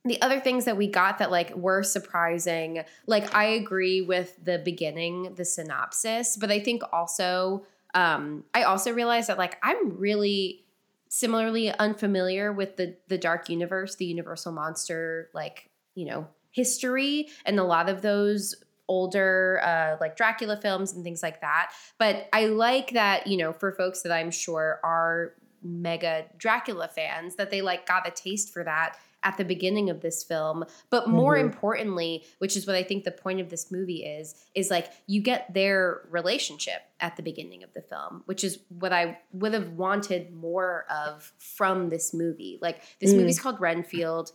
[0.04, 4.58] the other things that we got that like were surprising like i agree with the
[4.58, 7.63] beginning the synopsis but i think also
[7.94, 10.65] um i also realized that like i'm really
[11.13, 17.60] similarly unfamiliar with the the dark universe the universal monster like you know history and
[17.60, 18.56] a lot of those
[18.88, 21.71] older uh like dracula films and things like that.
[21.97, 27.36] But i like that you know for folks that i'm sure are mega dracula fans
[27.36, 31.08] that they like got a taste for that at the beginning of this film but
[31.10, 31.42] more Mhm.
[31.42, 35.22] importantly which is what i think the point of this movie is is like you
[35.22, 39.70] get their relationship at the beginning of the film which is what i would have
[39.74, 43.18] wanted more of from this movie like this Mm.
[43.18, 44.32] movie's called renfield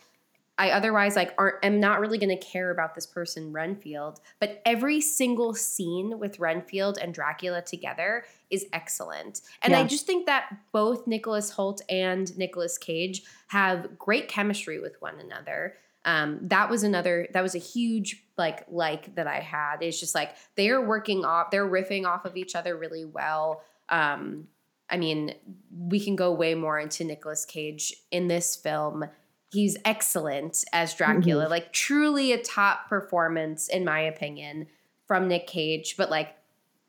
[0.59, 4.62] I otherwise like aren't am not really going to care about this person Renfield, but
[4.64, 9.40] every single scene with Renfield and Dracula together is excellent.
[9.62, 14.96] And I just think that both Nicholas Hoult and Nicolas Cage have great chemistry with
[15.00, 15.74] one another.
[16.04, 19.78] Um, that was another that was a huge like like that I had.
[19.80, 23.62] It's just like they're working off, they're riffing off of each other really well.
[23.88, 24.46] Um,
[24.88, 25.35] I mean,
[25.76, 29.06] we can go way more into Nicolas Cage in this film.
[29.52, 34.68] He's excellent as Dracula, like truly a top performance in my opinion
[35.06, 36.36] from Nick Cage, but like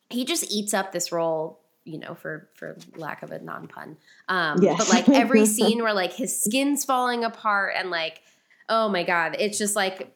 [0.09, 3.97] he just eats up this role, you know, for for lack of a non-pun.
[4.29, 4.77] Um Yes.
[4.77, 8.21] but like every scene where like his skin's falling apart and like
[8.69, 10.13] oh my god, it's just like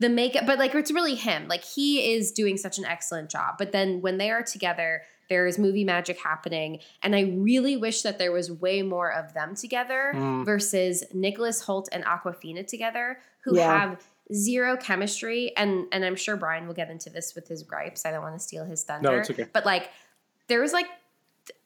[0.00, 1.48] the makeup but like it's really him.
[1.48, 3.54] Like he is doing such an excellent job.
[3.58, 8.02] But then when they are together, there is movie magic happening and I really wish
[8.02, 10.44] that there was way more of them together Mm.
[10.44, 13.78] versus Nicholas Hoult and Awkwafina together who Yeah.
[13.80, 18.04] have zero chemistry and and I'm sure Bryan will get into this with his gripes.
[18.04, 19.10] I don't want to steal his thunder.
[19.10, 19.46] no, it's okay.
[19.52, 19.90] But like
[20.48, 20.86] there was like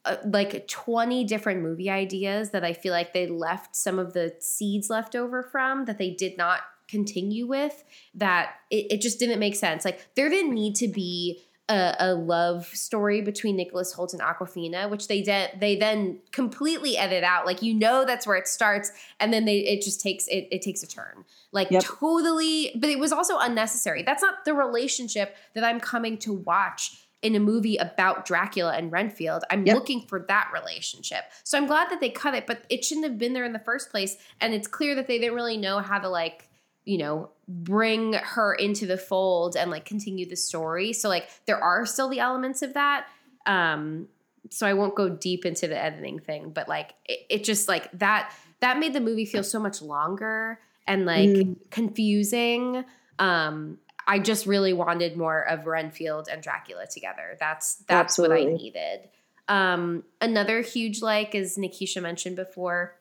[0.05, 4.35] uh, like 20 different movie ideas that I feel like they left some of the
[4.39, 7.83] seeds left over from that they did not continue with
[8.15, 9.85] that it, it just didn't make sense.
[9.85, 14.89] Like there didn't need to be a, a love story between Nicholas Hoult and Awkwafina,
[14.89, 17.45] which they did they then completely edit out.
[17.45, 20.61] Like you know that's where it starts, and then they it just takes it it
[20.61, 21.25] takes a turn.
[21.51, 21.83] Like Yep.
[21.83, 24.03] totally, but it was also unnecessary.
[24.03, 28.91] That's not the relationship that I'm coming to watch in a movie about Dracula and
[28.91, 29.43] Renfield.
[29.51, 29.75] I'm Yep.
[29.75, 31.23] looking for that relationship.
[31.43, 33.59] So I'm glad that they cut it, but it shouldn't have been there in the
[33.59, 34.17] first place.
[34.39, 36.49] And it's clear that they didn't really know how to like,
[36.85, 40.93] you know, bring her into the fold and like continue the story.
[40.93, 43.07] So like there are still the elements of that.
[43.45, 44.07] Um
[44.49, 47.91] so I won't go deep into the editing thing, but like it, it just like
[47.93, 51.55] that that made the movie feel so much longer and like Mm.
[51.69, 52.85] confusing.
[53.19, 57.37] Um I just really wanted more of Renfield and Dracula together.
[57.39, 59.09] That's that's what I needed.
[59.47, 62.95] Um, another huge like, as Nikisha mentioned before,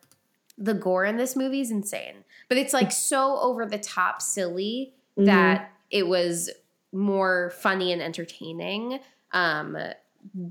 [0.59, 4.93] the gore in this movie is insane, but it's like so over the top silly
[5.17, 5.25] Mhm.
[5.27, 6.51] that it was
[6.93, 9.01] more funny and entertaining.
[9.33, 9.79] Um,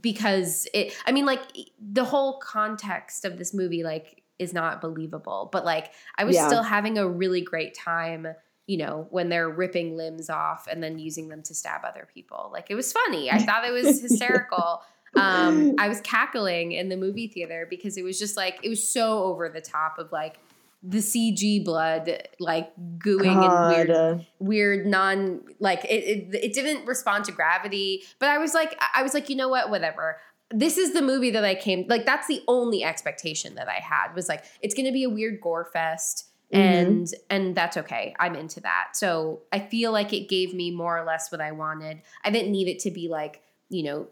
[0.01, 1.41] because it, I mean, like
[1.79, 6.47] the whole context of this movie, like, is not believable, but like I was Yeah.
[6.47, 8.27] still having a really great time
[8.67, 12.51] you know, when they're ripping limbs off and then using them to stab other people.
[12.53, 13.31] Like it was funny.
[13.31, 14.83] I thought it was hysterical.
[15.15, 18.87] Um, I was cackling in the movie theater because it was just like it was
[18.87, 20.37] so over the top of like
[20.81, 23.73] the CG blood like gooing God.
[23.73, 28.03] and weird weird non like it, it it didn't respond to gravity.
[28.19, 30.17] But I was like I was like, you know what, whatever.
[30.51, 34.15] This is the movie that I came like that's the only expectation that I had
[34.15, 36.61] was like it's gonna be a weird gore fest mm-hmm.
[36.61, 40.97] and and that's okay i'm into that so i feel like it gave me more
[40.97, 44.07] or less what i wanted i didn't need it to be like you know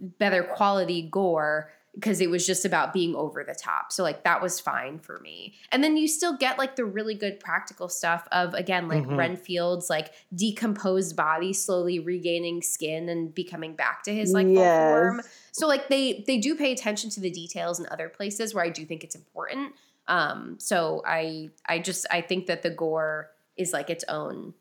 [0.00, 4.40] better quality gore because it was just about being over the top so like that
[4.40, 8.26] was fine for me and then you still get like the really good practical stuff
[8.30, 9.16] of again like Mhm.
[9.16, 14.78] renfield's like decomposed body slowly regaining skin and becoming back to his like Yes.
[14.78, 15.20] form
[15.52, 18.68] so like they they do pay attention to the details in other places where i
[18.68, 19.72] do think it's important
[20.10, 24.54] um, so I I just I think that the gore is like its own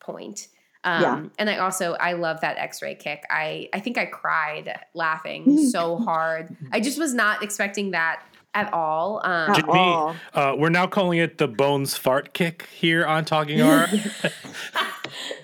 [0.00, 0.48] point.
[0.84, 1.22] Um, Yeah.
[1.38, 3.24] and I also I love that X-ray kick.
[3.30, 6.54] I I think I cried laughing so hard.
[6.72, 8.22] I just was not expecting that
[8.54, 9.20] at all.
[9.24, 10.14] Um, At all.
[10.32, 13.88] uh, we're now calling it the Bones Fart Kick here on Talking Horror.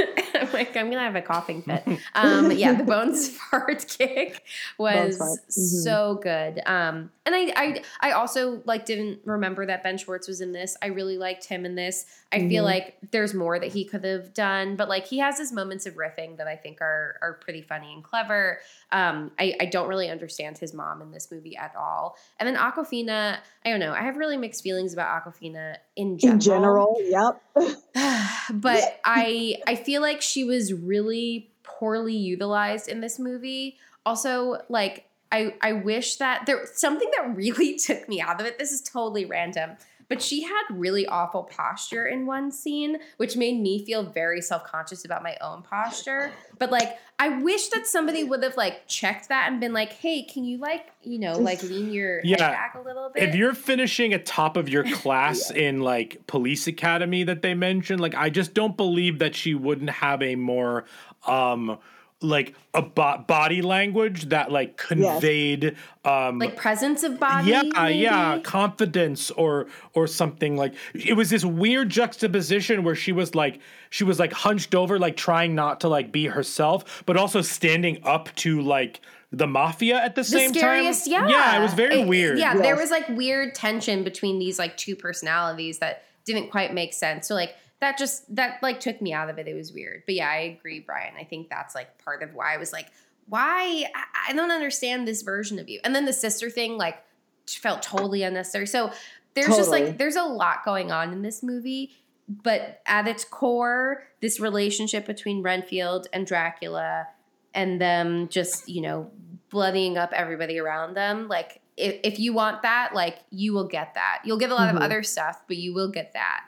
[0.67, 1.83] I'm like, I'm gonna have a coughing fit.
[2.15, 4.43] Um, yeah, the bones fart kick
[4.77, 5.39] was fart.
[5.49, 5.83] Mhm.
[5.83, 6.61] so good.
[6.65, 10.75] Um, and I, I, I also like didn't remember that Ben Schwartz was in this.
[10.81, 12.05] I really liked him in this.
[12.31, 12.67] I feel Mhm.
[12.67, 15.93] like there's more that he could have done, but like he has his moments of
[15.95, 18.59] riffing that I think are are pretty funny and clever.
[18.91, 22.17] Um, I, I don't really understand his mom in this movie at all.
[22.39, 23.93] And then Awkwafina, I don't know.
[23.93, 27.41] I have really mixed feelings about Awkwafina in general In general, yep.
[28.51, 33.77] but I I feel like she was really poorly utilized in this movie.
[34.05, 38.59] Also, like I I wish that there something that really took me out of it.
[38.59, 39.71] This is totally random.
[40.13, 45.05] But she had really awful posture in one scene, which made me feel very self-conscious
[45.05, 46.31] about my own posture.
[46.59, 50.21] But like I wish that somebody would have like checked that and been like, "Hey,
[50.21, 52.43] can you like, you know, like lean your Yeah.
[52.43, 56.25] head back a little bit?" if you're finishing at top of your class in like
[56.27, 60.35] police academy that they mentioned like i just don't believe that she wouldn't have a
[60.35, 60.83] more
[61.27, 61.77] um
[62.23, 67.51] like a bo- body language that like conveyed um like presence of body.
[67.51, 67.99] yeah maybe?
[67.99, 73.59] yeah confidence or or something like it was this weird juxtaposition where she was like
[73.89, 77.99] she was like hunched over like trying not to like be herself but also standing
[78.03, 81.29] up to like the mafia at the, The same scariest, time yeah.
[81.29, 84.77] yeah it was very It- weird Yeah, there was like weird tension between these like
[84.77, 87.27] two personalities that didn't quite make sense.
[87.27, 87.53] So like
[87.83, 89.47] that just that like took me out of it.
[89.47, 90.03] It was weird.
[90.05, 91.15] But yeah, I agree, Bryan.
[91.19, 92.87] I think that's like part of why I was like,
[93.27, 95.81] why I, I don't understand this version of you.
[95.83, 97.03] And then the sister thing like
[97.45, 98.67] felt totally unnecessary.
[98.67, 98.91] So
[99.33, 101.91] there's just like there's a lot going on in this movie,
[102.29, 107.07] but at its core, this relationship between Renfield and Dracula
[107.53, 109.11] and them just, you know,
[109.49, 113.93] bloodying up everybody around them, like if, if you want that, like you will get
[113.95, 114.21] that.
[114.23, 114.77] You'll get a lot Mhm.
[114.77, 116.45] of other stuff, but you will get that.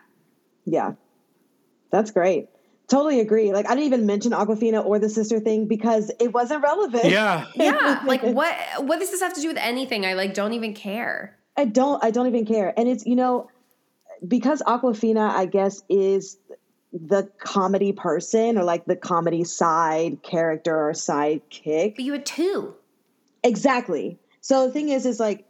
[0.66, 0.94] Yeah.
[1.96, 2.50] That's great.
[2.90, 3.54] Totally agree.
[3.54, 7.06] Like I didn't even mention Awkwafina or the sister thing because it wasn't relevant.
[7.06, 10.06] yeah Yeah, like what what does this have to do with anything?
[10.06, 11.38] I like don't even care.
[11.56, 12.74] I don't I don't even care.
[12.78, 13.50] And it's you know
[14.28, 16.38] because Awkwafina I guess is
[16.92, 21.96] the comedy person or like the comedy side character or sidekick.
[21.96, 22.76] But you had two.
[23.42, 24.20] Exactly.
[24.42, 25.46] So the thing is is like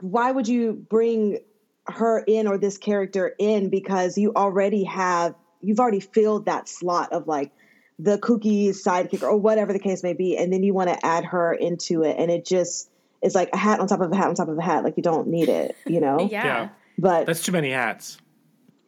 [0.00, 1.40] why would you bring
[1.88, 7.12] her in or this character in because you already have you've already filled that slot
[7.12, 7.50] of like
[7.98, 11.24] the kooky sidekick or whatever the case may be and then you want to add
[11.24, 12.88] her into it and it just
[13.22, 14.96] is like a hat on top of a hat on top of a hat like
[14.96, 16.44] you don't need it you know Yeah.
[16.44, 16.68] yeah
[16.98, 18.18] but that's too many hats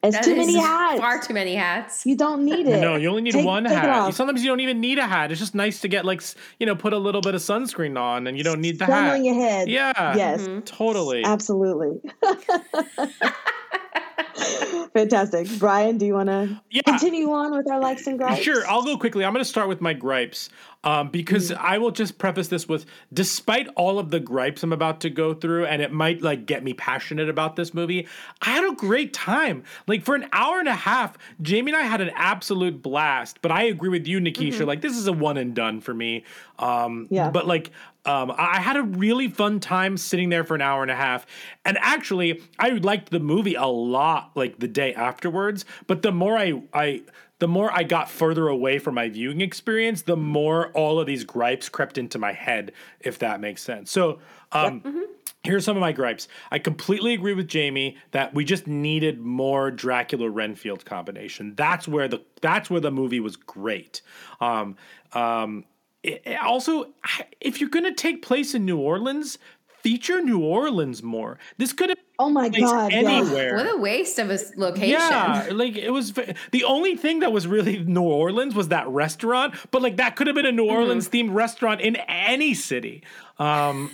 [0.05, 2.05] it's That too many hats Far too many hats.
[2.05, 4.13] you don't need it No, you only need Take- one take hat.
[4.15, 5.31] Sometimes you don't even need a hat.
[5.31, 6.21] It's just nice to get like
[6.59, 9.05] you know put a little bit of sunscreen on, and you don't need the Sun
[9.05, 9.15] hat.
[9.15, 10.63] on your head Yeah, yes mm-hmm.
[10.63, 11.23] totally.
[11.25, 12.01] absolutely
[14.93, 16.83] fantastic bryan do you want to Yeah.
[16.83, 19.25] continue on with our likes and gripes Sure, I'll go quickly.
[19.25, 20.49] I'm going to start with my gripes
[20.85, 21.57] um, because Mm.
[21.59, 25.33] I will just preface this with despite all of the gripes I'm about to go
[25.35, 28.07] through, and it might like get me passionate about this movie,
[28.43, 29.63] I had a great time.
[29.87, 33.39] Like for an hour and a half, Jamie and I had an absolute blast.
[33.43, 34.63] But I agree with you, Nikisha.
[34.63, 34.67] Mhm.
[34.67, 36.25] Like this is a one and done for me.
[36.59, 37.31] Um, Yeah.
[37.31, 37.71] But like.
[38.05, 41.25] Um, I had a really fun time sitting there for an hour and a half,
[41.65, 44.22] and actually, I liked the movie a lot.
[44.35, 47.03] Like the day afterwards, but the more I, I,
[47.39, 51.25] the more I got further away from my viewing experience, the more all of these
[51.25, 53.91] gripes crept into my head, if that makes sense.
[53.91, 54.21] So,
[54.53, 55.07] um,
[55.45, 56.29] here's some of my gripes.
[56.53, 61.55] I completely agree with Jamie that we just needed more Dracula Renfield combination.
[61.57, 64.03] That's where the that's where the movie was great.
[64.41, 64.77] Um,
[65.13, 65.65] um,
[66.05, 66.87] it- it also,
[67.41, 69.39] if you're going to take place in New Orleans,
[69.83, 71.39] feature New Orleans more.
[71.59, 73.05] This could have oh my place god yes.
[73.05, 73.57] anywhere.
[73.57, 74.91] What a waste of a location.
[74.91, 76.13] Yeah, like it was
[76.51, 80.27] the only thing that was really New Orleans was that restaurant, but like that could
[80.27, 80.81] have been a New Mm-hmm.
[80.81, 83.03] Orleans themed restaurant in any city.
[83.39, 83.91] Um,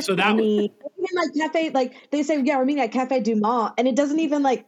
[0.00, 3.20] so that I mean, even like cafe, like they say, yeah, we're meeting at Cafe
[3.20, 4.66] Du Monde, and it doesn't even like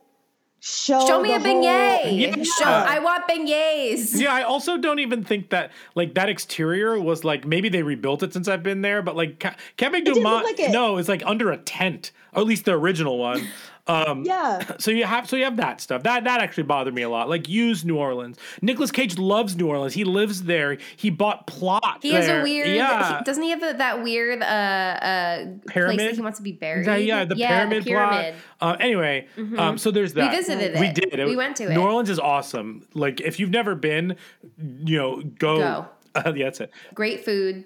[0.62, 1.04] show.
[1.06, 2.18] Show me the a whole- beignet.
[2.18, 2.42] Yeah.
[2.42, 4.18] Show I want beignets.
[4.18, 8.22] yeah, I also don't even think that like that exterior was like maybe they rebuilt
[8.22, 10.70] it since I've been there, but like Ca- Cafe Du didn't look Mont, like it.
[10.70, 13.46] no, it's like under a tent, or at least the original one.
[13.88, 14.62] Um, Yeah.
[14.78, 16.04] So you have so you have that stuff.
[16.04, 17.28] That that actually bothered me a lot.
[17.28, 18.38] Like use New Orleans.
[18.60, 19.94] Nicolas Cage loves New Orleans.
[19.94, 20.78] He lives there.
[20.96, 21.98] He bought plot.
[22.00, 22.40] He has there.
[22.40, 22.68] a weird.
[22.68, 23.18] Yeah.
[23.18, 25.98] he- doesn't he have a, that weird uh, uh, place Pyramid?
[26.00, 26.86] that he wants to be buried?
[26.86, 28.34] Yeah, yeah, the pyramid, plot.
[28.60, 29.58] Uh, anyway, Mhm.
[29.58, 30.30] um, so there's that.
[30.30, 30.36] We that.
[30.36, 30.94] visited We it.
[30.94, 31.26] did.
[31.26, 31.74] We went to New it.
[31.74, 32.86] New Orleans is awesome.
[32.94, 34.16] Like if you've never been,
[34.84, 35.58] you know, go.
[35.58, 35.86] Go.
[36.14, 36.70] Uh, yeah, that's it.
[36.94, 37.64] Great food.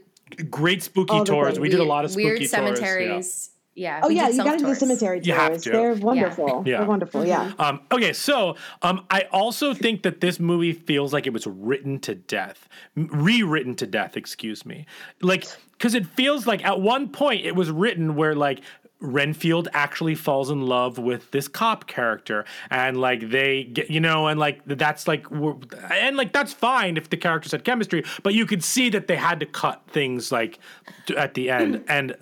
[0.51, 1.49] Great spooky tours.
[1.49, 1.61] things.
[1.61, 2.81] We did a lot of spooky tours.
[2.81, 3.51] weird tours.
[3.77, 3.83] Cemeteries.
[3.83, 4.01] Yeah.
[4.03, 4.79] Oh yeah, you got to do the self-tours.
[4.99, 5.63] cemetery You have tours.
[5.65, 5.71] to.
[5.71, 6.63] They're wonderful.
[6.67, 6.79] Yeah.
[6.79, 7.25] They're wonderful.
[7.27, 7.53] Yeah.
[7.59, 11.99] Um, okay, so um, I also think that this movie feels like it was written
[12.01, 14.17] to death, rewritten to death.
[14.17, 14.87] Excuse me,
[15.21, 18.61] like because it feels like at one point it was written where like
[18.99, 24.27] Renfield actually falls in love with this cop character, and like they get you know,
[24.29, 25.59] and like that's like we're-
[25.93, 29.17] and like that's fine if the characters had chemistry, but you could see that they
[29.17, 30.59] had to cut things like
[31.07, 32.17] t- at the end and.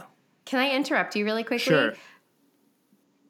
[0.54, 1.58] Can I interrupt you really quickly?
[1.58, 1.94] Sure.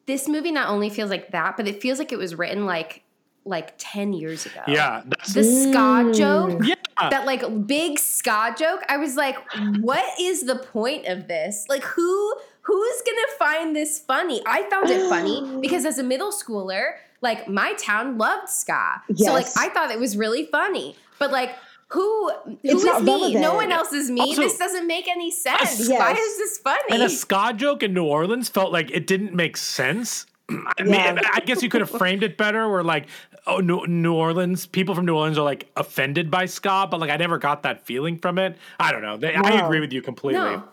[0.05, 3.03] This movie not only feels like that, but it feels like it was written like
[3.47, 4.61] like 10 years ago.
[4.69, 6.61] Yeah, that's The ska joke.
[6.63, 6.75] Yeah.
[7.09, 8.83] That like big ska joke.
[8.91, 9.39] I was like,
[9.81, 11.65] what is the point of this?
[11.67, 14.43] Like who who's gonna find this funny?
[14.45, 19.01] I found it funny because as a middle schooler, like my town loved ska.
[19.17, 20.95] So like I thought it was really funny.
[21.19, 21.55] But like
[21.95, 23.11] who who It's is not me?
[23.13, 23.41] relevant.
[23.41, 24.21] No one else is me.
[24.21, 25.89] Also- this doesn't make any sense.
[25.89, 25.99] Yes.
[25.99, 26.83] Why is this funny?
[26.91, 30.27] And a ska joke in New Orleans felt like it didn't make sense.
[30.51, 31.21] I mean, Yeah.
[31.33, 32.69] I guess you could have framed it better.
[32.69, 33.07] Where like,
[33.47, 37.11] oh New, New Orleans people from New Orleans are like offended by ska, but like
[37.11, 38.57] I never got that feeling from it.
[38.79, 39.17] I don't know.
[39.17, 40.43] They, I agree with you completely.
[40.43, 40.65] No,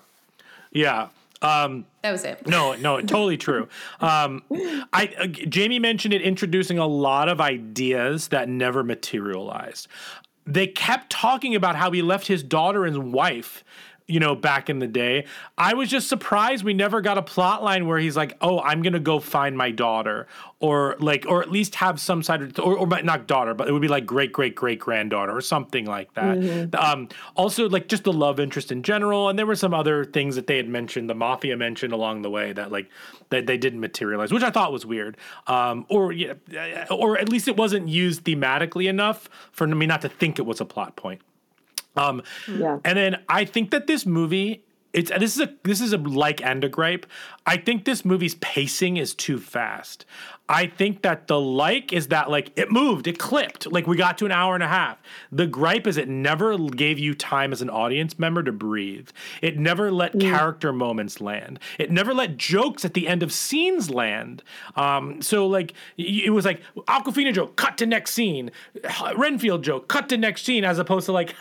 [0.72, 1.08] Yeah.
[1.44, 2.46] Um, that was it.
[2.46, 3.68] no, no, totally true.
[4.00, 4.44] Um,
[4.94, 9.88] I uh, Jamie mentioned it introducing a lot of ideas that never materialized.
[10.46, 13.64] They kept talking about how he left his daughter and wife,
[14.12, 15.26] you know, back in the day.
[15.58, 18.82] I was just surprised we never got a plot line where he's like, "Oh, I'm
[18.82, 20.28] gonna go find my daughter,"
[20.60, 23.72] or like, or at least have some side of, or, or not daughter, but it
[23.72, 26.38] would be like great great great granddaughter or something like that.
[26.76, 30.36] Um, also, like just the love interest in general, and there were some other things
[30.36, 32.90] that they had mentioned, the mafia mentioned along the way that like
[33.30, 35.18] that they didn't materialize, which I thought was weird.
[35.48, 36.34] Um, or yeah,
[36.92, 40.60] or at least it wasn't used thematically enough for me not to think it was
[40.60, 41.22] a plot point.
[41.96, 42.80] Um, Yeah.
[42.86, 44.64] and then I think that this movie,
[44.94, 47.06] it's this is a this is a like and a gripe.
[47.46, 50.06] I think this movie's pacing is too fast.
[50.52, 54.18] I think that the like is that like it moved, it clipped, like we got
[54.18, 55.02] to an hour and a half.
[55.32, 59.10] The gripe is it never gave you time as an audience member to breathe.
[59.42, 61.58] It never let character moments land.
[61.80, 64.44] It never let jokes at the end of scenes land.
[64.76, 68.52] Um, so like it was like Awkwafina joke, cut to next scene.
[69.16, 71.34] Renfield joke, cut to next scene, as opposed to like,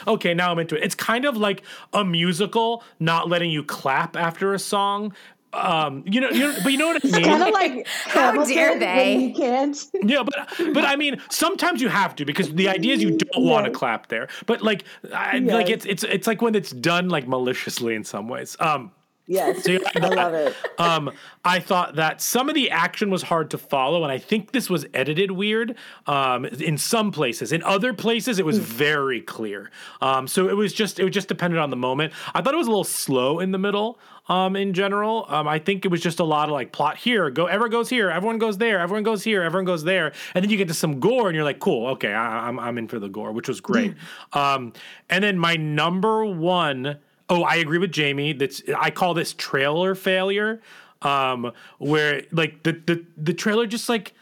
[0.06, 0.84] okay, now I'm into it.
[0.84, 1.62] It's kind of like
[1.94, 5.14] a musical not letting you clap after a song.
[5.54, 7.24] Um, you know, you know, but you know what I mean.
[7.24, 9.16] Kind of like How dare they?
[9.18, 9.76] you can't.
[10.04, 13.44] Yeah, but but I mean, sometimes you have to because the idea is you don't
[13.44, 13.78] want to Yes.
[13.78, 14.28] clap there.
[14.46, 14.84] But like,
[15.14, 18.56] I, like it's it's it's like when it's done like maliciously in some ways.
[18.60, 18.92] Um,
[19.26, 20.54] Yes, so I love it.
[20.78, 21.10] um,
[21.44, 24.68] I thought that some of the action was hard to follow, and I think this
[24.68, 27.52] was edited weird um, in some places.
[27.52, 29.70] In other places, it was very clear.
[30.00, 32.12] Um, so it was just it was just dependent on the moment.
[32.34, 33.98] I thought it was a little slow in the middle.
[34.28, 37.28] Um, in general, um, I think it was just a lot of like plot here,
[37.28, 40.50] go everyone goes here, everyone goes there, everyone goes here, everyone goes there, and then
[40.50, 43.00] you get to some gore, and you're like, cool, okay, I, I'm I'm in for
[43.00, 43.94] the gore, which was great.
[44.32, 44.72] um,
[45.10, 46.98] and then my number one
[47.32, 48.34] Oh, I agree with Jamie.
[48.34, 50.60] That's I call this trailer failure.
[51.00, 54.12] Um, where like the the the trailer just like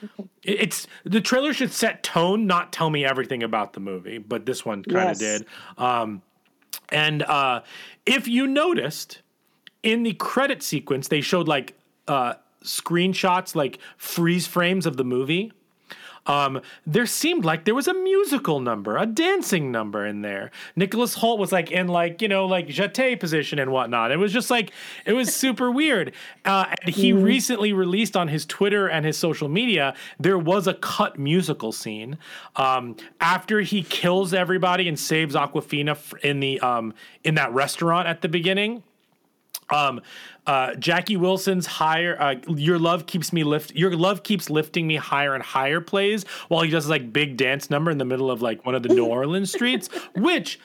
[0.45, 4.19] it's the trailer should set tone, not tell me everything about the movie.
[4.19, 5.41] But this one kind of Yes.
[5.41, 5.47] did.
[5.77, 6.23] Um,
[6.91, 7.63] and uh,
[8.07, 9.23] if you noticed
[9.83, 11.75] in the credit sequence, they showed like
[12.07, 12.35] uh,
[12.65, 15.53] screenshots, like freeze frames of the movie
[16.27, 20.51] um, there seemed like there was a musical number, a dancing number in there.
[20.77, 24.13] Nicholas Hoult was like in like you know like jeté position and whatnot.
[24.13, 24.73] It was just like
[25.07, 26.13] it was super weird.
[26.45, 30.75] Uh, and he recently released on his Twitter and his social media there was a
[30.75, 32.19] cut musical scene
[32.57, 36.95] um, after he kills everybody and saves Awkwafina in the um,
[37.25, 38.83] in that restaurant at the beginning
[39.71, 40.01] um
[40.51, 44.97] uh jackie wilson's higher uh your love keeps me lift your love keeps lifting me
[44.97, 48.43] higher and higher plays while he does like big dance number in the middle of
[48.43, 50.59] like one of the new orleans streets which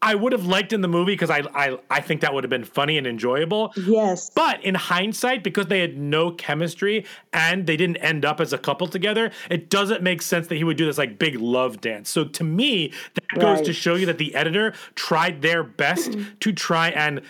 [0.00, 2.50] i would have liked in the movie because I, I i think that would have
[2.50, 4.30] been funny and enjoyable Yes.
[4.30, 8.58] but in hindsight, because they had no chemistry and they didn't end up as a
[8.58, 12.08] couple together, it doesn't make sense that he would do this like big love dance.
[12.10, 16.52] So to me, that goes to show you that the editor tried their best to
[16.52, 17.20] try and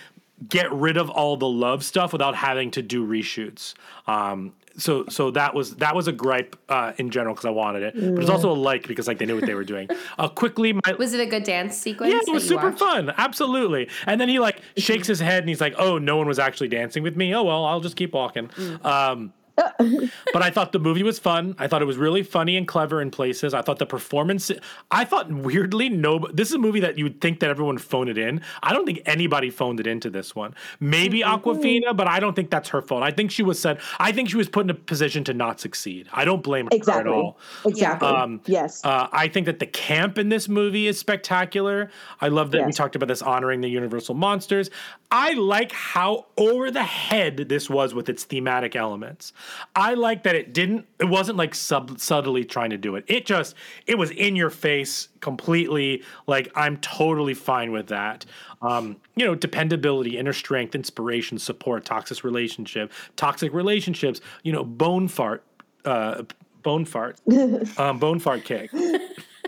[0.48, 3.74] get rid of all the love stuff without having to do reshoots.
[4.06, 7.82] Um, so so that was that was a gripe uh, in general because I wanted
[7.82, 9.86] it, but it's also a like because like they knew what they were doing.
[10.18, 12.12] Uh, quickly, my Was it a good dance sequence?
[12.14, 12.78] yeah, it was super watched?
[12.78, 13.12] fun.
[13.18, 13.88] Absolutely.
[14.06, 16.68] And then he like shakes his head and he's like, "Oh, no one was actually
[16.68, 17.34] dancing with me.
[17.34, 18.48] Oh well, I'll just keep walking."
[18.82, 21.54] Um, but I thought the movie was fun.
[21.58, 23.52] I thought it was really funny and clever in places.
[23.54, 24.50] I thought the performance.
[24.90, 26.26] I thought weirdly, no.
[26.32, 28.40] This is a movie that you would think that everyone phoned it in.
[28.62, 30.54] I don't think anybody phoned it into this one.
[30.80, 33.02] Maybe Awkwafina, but I don't think that's her fault.
[33.02, 33.78] I think she was said.
[33.98, 36.08] I think she was put in a position to not succeed.
[36.12, 37.12] I don't blame her Exactly.
[37.12, 37.38] at all.
[37.66, 38.08] Exactly.
[38.08, 38.84] Um, yes.
[38.84, 41.90] Uh, I think that the camp in this movie is spectacular.
[42.20, 44.70] I love that we talked about this honoring the Universal monsters.
[45.10, 49.32] I like how over the head this was with its thematic elements.
[49.74, 50.86] I like that it didn't.
[50.98, 53.04] It wasn't like sub subtly trying to do it.
[53.08, 53.54] It just
[53.86, 56.02] it was in your face completely.
[56.26, 58.24] Like I'm totally fine with that.
[58.60, 64.20] Um, you know, dependability, inner strength, inspiration, support, toxic relationship, toxic relationships.
[64.42, 65.44] You know, bone fart.
[65.84, 66.22] Uh,
[66.62, 67.20] bone fart,
[67.78, 68.70] um, bone fart kick.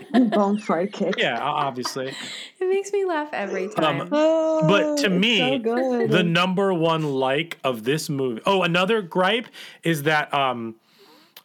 [0.29, 1.15] Bone fart kick.
[1.17, 2.13] Yeah, obviously.
[2.57, 4.09] It makes me laugh every time.
[4.11, 8.41] Oh, But to me, so the number one like of this movie.
[8.45, 9.47] Oh, another gripe
[9.83, 10.75] is that um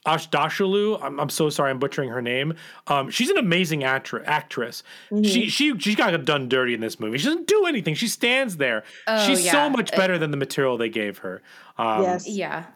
[0.06, 2.54] Ashdashalu, I'm, I'm so sorry, I'm butchering her name.
[2.86, 4.82] Um, she's an amazing actri- actress.
[5.10, 5.24] Mm-hmm.
[5.24, 7.18] She she she got done dirty in this movie.
[7.18, 7.94] She doesn't do anything.
[7.94, 8.84] She stands there.
[9.06, 9.52] Oh, she's yeah.
[9.52, 11.42] so much better than the material they gave her.
[11.76, 12.26] Um, yes.
[12.26, 12.66] yeah.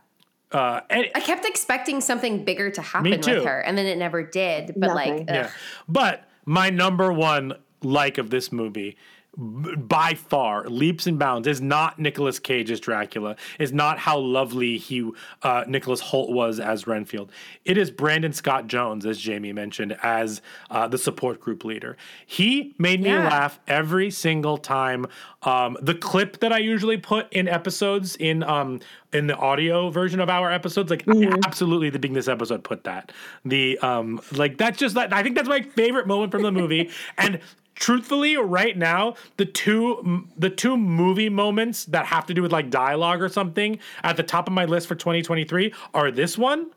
[0.54, 4.22] Uh, and, I kept expecting something bigger to happen with her, and then it never
[4.22, 4.74] did.
[4.76, 5.24] But like, ugh.
[5.28, 5.50] yeah.
[5.88, 8.96] But my number one like of this movie b-
[9.36, 15.10] by far leaps and bounds is not Nicolas Cage's Dracula is not how lovely he
[15.42, 17.32] uh, Nicholas Hoult was as Renfield.
[17.64, 21.96] It is Brandon Scott Jones as Jamie mentioned as uh, the support group leader.
[22.26, 23.28] He made me Yeah.
[23.28, 25.06] laugh every single time.
[25.42, 28.80] Um, the clip that I usually put in episodes in um,
[29.12, 32.64] in the audio version of our episodes like I absolutely the beginning of this episode
[32.64, 33.12] put that.
[33.44, 36.90] The um like that's just that I think that's my favorite moment from the movie.
[37.18, 37.40] And
[37.74, 42.70] truthfully right now the two the two movie moments that have to do with like
[42.70, 46.70] dialogue or something at the top of my list for 2023 are this one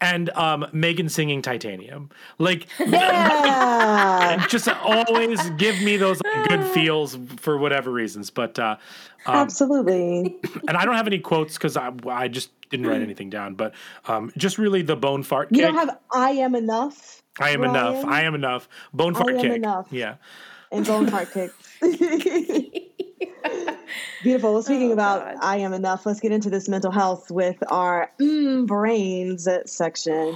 [0.00, 7.18] and um Megan singing Titanium like Yeah, just always give me those like, good feels
[7.36, 8.76] for whatever reasons but uh
[9.26, 10.36] um, absolutely.
[10.68, 13.54] and I don't have any quotes because I, I just didn't write anything down.
[13.54, 13.74] But
[14.06, 15.66] um, just really the bone fart You kick.
[15.66, 17.22] don't have I am enough.
[17.40, 18.04] I am enough.
[18.04, 18.68] I am enough.
[18.92, 19.52] Bone I fart am kick.
[19.52, 19.86] enough.
[19.90, 20.16] Yeah.
[20.72, 21.50] and bone fart kick.
[24.22, 24.54] Beautiful.
[24.54, 25.36] Well, speaking Oh, about God.
[25.42, 30.34] I am enough, let's get into this mental health with our mm, brains section.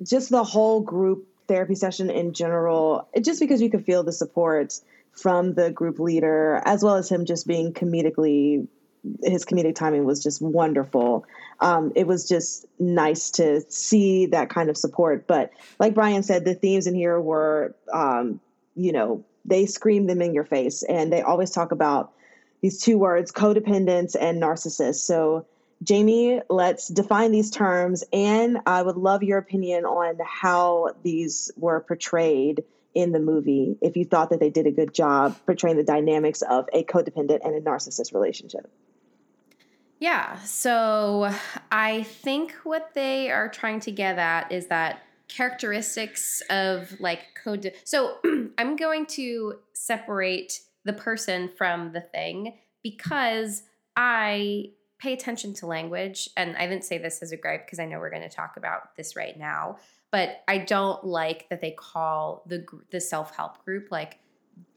[0.03, 3.07] just the whole group therapy session in general.
[3.21, 4.79] Just because you could feel the support
[5.11, 8.67] from the group leader, as well as him just being comedically,
[9.21, 11.25] his comedic timing was just wonderful.
[11.59, 15.27] Um, it was just nice to see that kind of support.
[15.27, 18.39] But like Bryan said, the themes in here were, um,
[18.75, 22.13] you know, they scream them in your face, and they always talk about
[22.61, 25.05] these two words, codependence and narcissist.
[25.05, 25.45] So
[25.83, 31.81] Jamie, let's define these terms, and I would love your opinion on how these were
[31.81, 32.63] portrayed
[32.93, 33.77] in the movie.
[33.81, 37.39] If you thought that they did a good job portraying the dynamics of a codependent
[37.43, 38.69] and a narcissist relationship.
[39.99, 40.39] Yeah.
[40.41, 41.33] So
[41.71, 47.71] I think what they are trying to get at is that characteristics of like code.
[47.83, 48.17] So
[48.57, 53.63] I'm going to separate the person from the thing because
[53.95, 54.71] I
[55.03, 56.29] pay attention to language.
[56.37, 58.55] And I didn't say this as a gripe because I know we're going to talk
[58.55, 59.77] about this right now.
[60.11, 64.19] But I don't like that they call the the self help group like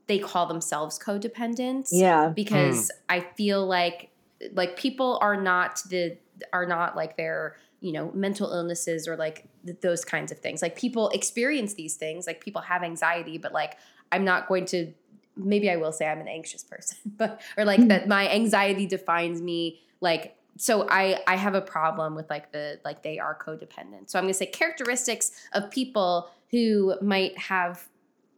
[0.08, 2.28] they call themselves codependents Yeah.
[2.28, 2.32] Hmm.
[2.32, 4.10] because I feel like
[4.52, 6.18] like people are not the
[6.52, 10.60] are not like their you know mental illnesses or like th- those kinds of things
[10.60, 13.76] like people experience these things like people have anxiety but like
[14.12, 14.92] i'm not going to
[15.36, 19.40] maybe i will say i'm an anxious person but or like that my anxiety defines
[19.42, 24.08] me like so i i have a problem with like the like they are codependent
[24.10, 27.86] so i'm going to say characteristics of people who might have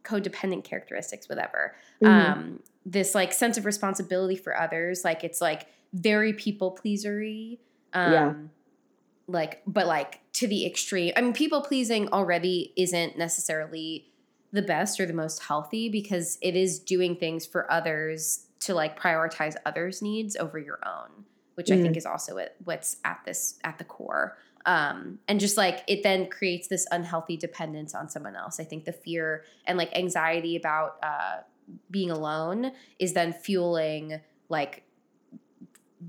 [0.03, 2.07] codependent characteristics whatever Mhm.
[2.29, 7.59] um this like sense of responsibility for others like it's like very people pleasery
[7.93, 8.33] um Yeah.
[9.27, 14.08] like but like to the extreme i mean people pleasing already isn't necessarily
[14.51, 18.99] the best or the most healthy because it is doing things for others to like
[18.99, 21.25] prioritize others needs over your own
[21.55, 25.55] which i think is also what, what's at this at the core um, and just
[25.55, 29.77] like it then creates this unhealthy dependence on someone else i think the fear and
[29.77, 31.37] like anxiety about uh,
[31.91, 34.19] being alone is then fueling
[34.49, 34.83] like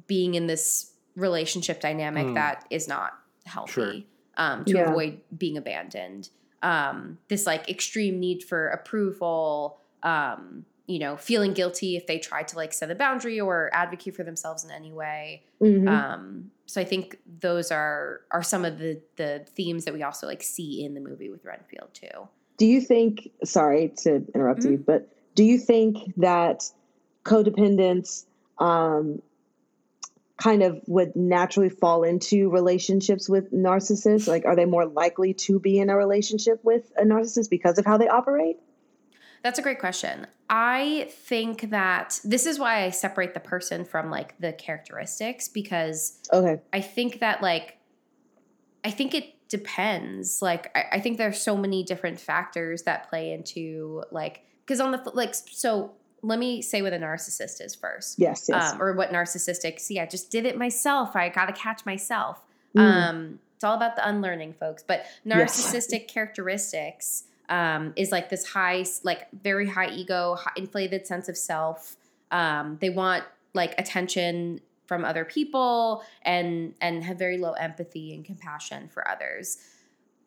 [0.07, 2.35] being in this relationship dynamic Hmm.
[2.35, 3.13] that is not
[3.45, 3.95] healthy Sure.
[4.37, 4.91] um, to Yeah.
[4.91, 6.31] avoid being abandoned
[6.63, 12.43] um, this like extreme need for approval um, you know feeling guilty if they try
[12.43, 15.43] to like set a boundary or advocate for themselves in any way.
[15.61, 15.89] Mhm.
[15.89, 20.27] um, so i think those are are some of the the themes that we also
[20.27, 22.29] like see in the movie with renfield too.
[22.57, 26.71] Do you think, sorry to interrupt you, but do you think that
[27.25, 28.27] codependence
[28.59, 29.23] um,
[30.41, 34.27] kind of would naturally fall into relationships with narcissists?
[34.27, 37.85] Like, are they more likely to be in a relationship with a narcissist because of
[37.85, 38.57] how they operate?
[39.43, 40.27] That's a great question.
[40.49, 46.19] I think that this is why I separate the person from like the characteristics because
[46.33, 46.61] Okay.
[46.73, 47.79] I think that like
[48.85, 50.43] I think it depends.
[50.43, 54.91] Like I, I think there's so many different factors that play into like because on
[54.91, 55.93] the like so
[56.23, 58.19] let me say what a narcissist is first.
[58.19, 58.73] Yes, yes.
[58.73, 59.81] Um, or what narcissistic.
[59.81, 61.17] See, I just did it myself.
[61.17, 62.43] I got to catch myself.
[62.77, 62.81] Mm.
[62.81, 64.83] Um, it's all about the unlearning, folks.
[64.83, 65.61] But Yes.
[65.61, 71.37] narcissistic characteristics um, is like this high, like very high ego, high inflated sense of
[71.37, 71.97] self.
[72.31, 78.25] Um, they want like attention from other people and and have very low empathy and
[78.25, 79.59] compassion for others.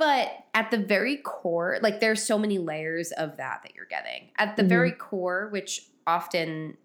[0.03, 4.31] But at the very core, like there's so many layers of that that you're getting.
[4.37, 6.75] At the very core, which often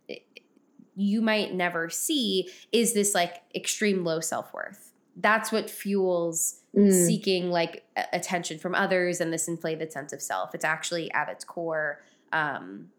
[0.95, 4.93] you might never see, is this like extreme low self worth.
[5.16, 6.93] That's what fuels Mm.
[6.93, 10.55] seeking like attention from others and this inflated sense of self.
[10.55, 12.91] It's actually at its core, um,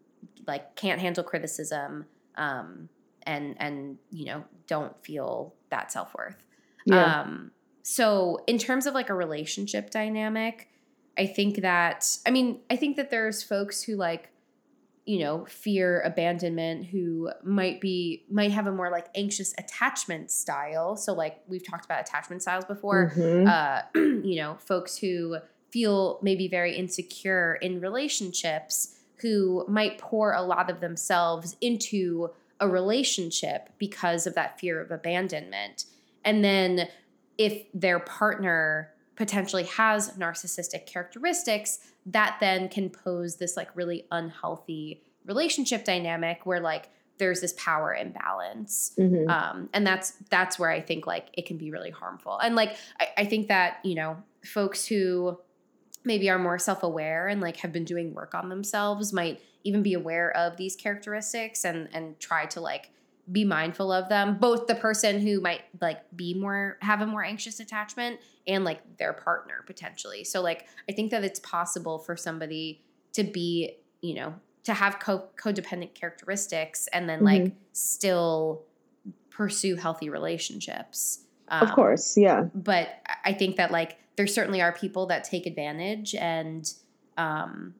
[0.46, 2.04] like can't handle criticism,
[2.36, 2.88] um,
[3.22, 6.42] and and you know don't feel that self worth.
[6.84, 7.20] Yeah.
[7.20, 7.52] Um,
[7.82, 10.68] so in terms of like a relationship dynamic,
[11.18, 14.30] I think that I mean I think that there's folks who like
[15.06, 20.96] you know fear abandonment who might be might have a more like anxious attachment style.
[20.96, 23.12] So like we've talked about attachment styles before.
[23.16, 23.48] Mhm.
[23.48, 25.38] Uh, you know, folks who
[25.70, 32.68] feel maybe very insecure in relationships who might pour a lot of themselves into a
[32.68, 35.84] relationship because of that fear of abandonment.
[36.24, 36.88] And then
[37.40, 45.02] if their partner potentially has narcissistic characteristics, that then can pose this like really unhealthy
[45.24, 48.92] relationship dynamic where like there's this power imbalance.
[48.98, 49.26] Mhm.
[49.30, 52.38] Um, and that's that's where I think like it can be really harmful.
[52.38, 55.38] And like I, I think that, you know, folks who
[56.04, 59.94] maybe are more self-aware and like have been doing work on themselves might even be
[59.94, 62.90] aware of these characteristics and and try to like
[63.30, 64.38] be mindful of them.
[64.38, 68.80] Both the person who might like be more have a more anxious attachment and like
[68.98, 70.24] their partner potentially.
[70.24, 74.98] So like i think that it's possible for somebody to be you know to have
[74.98, 78.62] co- codependent characteristics and then like still
[79.30, 81.20] pursue healthy relationships.
[81.48, 82.44] Of Um, course, yeah.
[82.54, 82.88] but
[83.24, 86.70] I think that like there certainly are people that take advantage and
[87.16, 87.74] um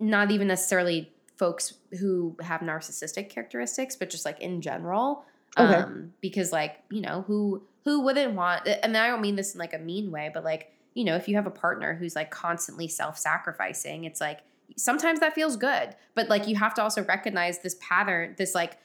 [0.00, 5.24] not even necessarily folks who have narcissistic characteristics but just like in general
[5.58, 5.74] Okay.
[5.74, 9.58] um because like you know who who wouldn't want and I don't mean this in
[9.58, 12.30] like a mean way but like you know if you have a partner who's like
[12.30, 14.40] constantly self-sacrificing it's like
[14.76, 18.76] sometimes that feels good but like you have to also recognize this pattern this like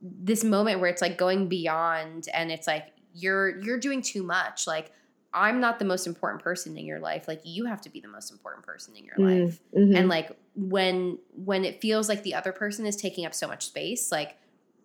[0.00, 4.66] this moment where it's like going beyond and it's like you're you're doing too much
[4.66, 4.92] like
[5.34, 8.08] i'm not the most important person in your life like you have to be the
[8.08, 9.96] most important person in your Mm, life mhm.
[9.98, 13.66] and like when when it feels like the other person is taking up so much
[13.66, 14.36] space like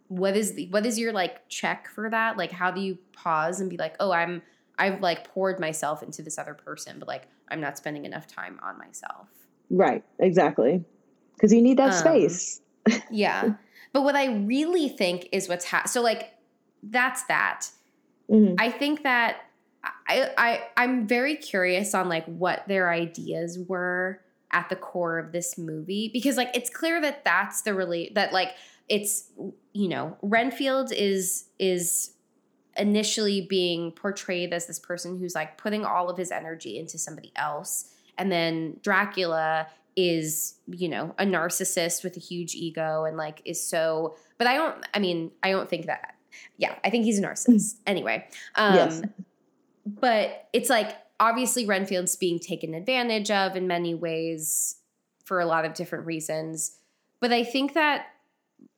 [0.08, 3.60] what is the what is your like check for that like how do you pause
[3.60, 4.42] and be like oh i'm
[4.80, 8.60] i've like poured myself into this other person but like i'm not spending enough time
[8.64, 9.28] on myself
[9.70, 10.86] Right, exactly.
[11.36, 12.62] Because you need that Um, space.
[13.12, 13.56] yeah
[13.92, 16.34] but what i really think is what's ha- so like
[16.84, 17.70] that's that
[18.30, 18.56] Mhm.
[18.60, 19.38] I think that
[20.08, 24.22] I, I I'm very curious on like what their ideas were
[24.52, 28.32] at the core of this movie because like it's clear that that's the really that
[28.32, 28.54] like
[28.88, 29.30] it's
[29.74, 32.12] you know Renfield is is
[32.78, 37.32] initially being portrayed as this person who's like putting all of his energy into somebody
[37.36, 43.42] else and then Dracula is you know a narcissist with a huge ego and like
[43.46, 46.18] is so but I don't I mean I don't think that
[46.58, 47.76] yeah, I think he's a narcissist.
[47.86, 49.02] anyway, um, Yes.
[49.88, 54.76] But it's like obviously Renfield's being taken advantage of in many ways
[55.24, 56.78] for a lot of different reasons.
[57.20, 58.08] But I think that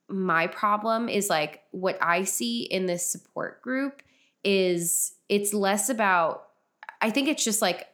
[0.07, 4.01] my problem is like what I see in this support group
[4.43, 6.47] is it's less about,
[7.01, 7.87] I think it's just like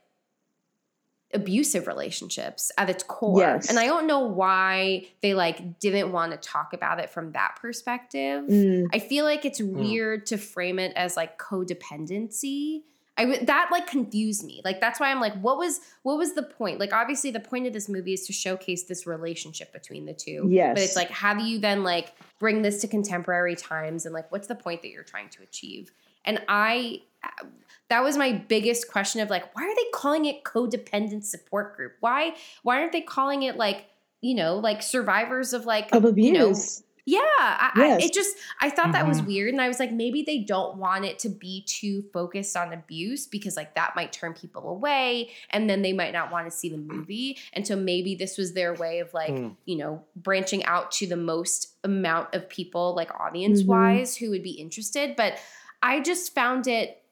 [1.34, 3.40] abusive relationships at its core.
[3.40, 3.70] Yes.
[3.70, 7.58] And I don't know why they like didn't want to talk about it from that
[7.60, 8.46] perspective.
[8.46, 8.88] Mm.
[8.94, 12.84] I feel like it's weird to frame it as like codependency.
[13.18, 14.62] I w- that like confused me.
[14.66, 16.80] Like that's why I'm like, what was what was the point?
[16.80, 20.48] Like obviously the point of this movie is to showcase this relationship between the two.
[20.50, 20.74] Yes.
[20.76, 24.32] But it's like, how do you then like bring this to contemporary times and like
[24.32, 25.92] what's the point that you're trying to achieve?
[26.26, 27.46] And I uh,
[27.90, 31.94] that was my biggest question of like, why are they calling it codependent support group?
[32.02, 33.86] Why why aren't they calling it like,
[34.20, 36.84] you know, like survivors of like Of you know, abuse.
[37.06, 38.02] Yeah, I, Yes.
[38.02, 39.28] I, it just I thought that was Mhm.
[39.28, 42.74] weird, and I was like, maybe they don't want it to be too focused on
[42.74, 46.52] abuse because like that might turn people away, and then they might not want to
[46.52, 49.50] see the movie, and so maybe this was their way of like Hmm.
[49.66, 54.44] you know branching out to the most amount of people like audience wise who would
[54.44, 55.38] be interested, but
[55.84, 57.04] I just found it,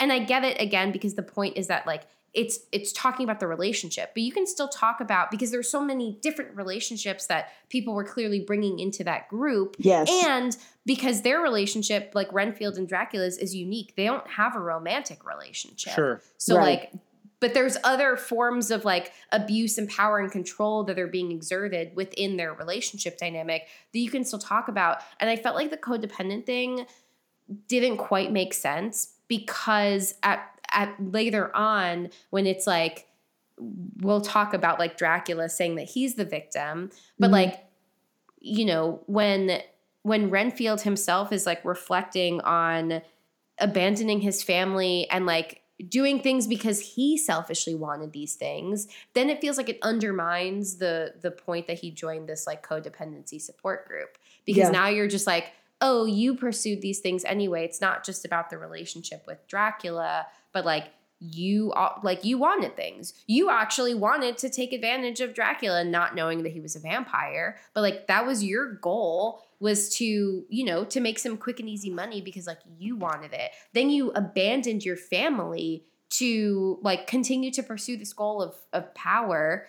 [0.00, 2.02] and I get it again because the point is that like
[2.36, 5.82] it's it's talking about the relationship but you can still talk about because there's so
[5.82, 10.08] many different relationships that people were clearly bringing into that group Yes.
[10.26, 15.26] and because their relationship like renfield and dracula's is unique they don't have a romantic
[15.26, 16.22] relationship Sure.
[16.36, 16.80] so Right.
[16.80, 16.92] like
[17.38, 21.94] but there's other forms of like abuse and power and control that are being exerted
[21.96, 25.76] within their relationship dynamic that you can still talk about and i felt like the
[25.78, 26.86] codependent thing
[27.68, 33.08] didn't quite make sense because at at later on when it's like
[33.58, 37.32] we'll talk about like Dracula saying that he's the victim, but Mhm.
[37.32, 37.64] like
[38.40, 39.60] you know when
[40.02, 43.02] when Renfield himself is like reflecting on
[43.58, 49.40] abandoning his family and like doing things because he selfishly wanted these things then it
[49.40, 54.16] feels like it undermines the the point that he joined this like codependency support group
[54.46, 54.70] because Yeah.
[54.70, 55.52] now you're just like
[55.82, 60.64] oh you pursued these things anyway it's not just about the relationship with dracula but
[60.64, 60.88] like
[61.18, 61.72] you
[62.02, 63.14] like you wanted things.
[63.26, 67.56] You actually wanted to take advantage of dracula not knowing that he was a vampire
[67.74, 71.68] but like that was your goal was to you know to make some quick and
[71.68, 73.52] easy money because like you wanted it.
[73.72, 79.66] Then you abandoned your family to like continue to pursue this goal of of power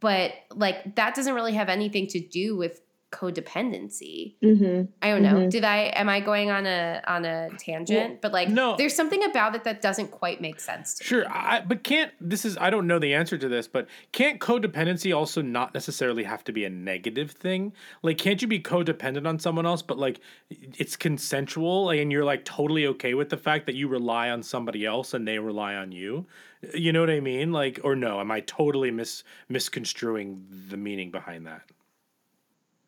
[0.00, 2.80] but like that doesn't really have anything to do with
[3.14, 4.82] codependency Mm-hmm.
[5.02, 5.34] I don't know.
[5.34, 5.50] Mhm.
[5.50, 8.10] Did I am I going on a on a tangent?
[8.10, 8.76] Well, but like no.
[8.76, 11.26] there's something about it that doesn't quite make sense to Sure, me.
[11.30, 15.16] I, but can't this is I don't know the answer to this, but can't codependency
[15.16, 17.72] also not necessarily have to be a negative thing?
[18.02, 22.44] Like, can't you be codependent on someone else, but like it's consensual, and you're like
[22.44, 25.92] totally okay with the fact that you rely on somebody else and they rely on
[25.92, 26.26] you?
[26.74, 27.52] You know what I mean?
[27.52, 28.20] Like, or no?
[28.20, 31.62] Am I totally mis misconstruing the meaning behind that?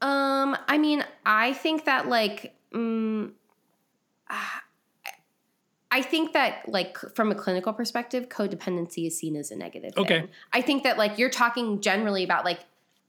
[0.06, 3.32] Um, I mean, I think that like mm,
[4.30, 4.62] ah,
[5.90, 10.04] I think that like from a clinical perspective, codependency is seen as a negative thing.
[10.04, 10.28] Okay.
[10.52, 12.60] I think that like you're talking generally about like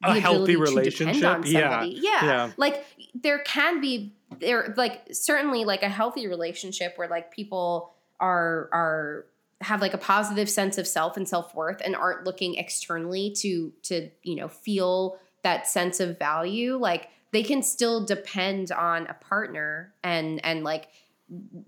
[0.04, 1.46] A the healthy depend on relationship?
[1.46, 1.84] Yeah.
[1.84, 2.26] Yeah.
[2.26, 2.52] Yeah.
[2.58, 2.84] Like
[3.14, 9.26] there can be there like certainly like a healthy relationship where like people are are
[9.62, 14.10] have like a positive sense of self and self-worth and aren't looking externally to to
[14.24, 19.94] you know feel that sense of value like they can still depend on a partner
[20.04, 20.86] and and like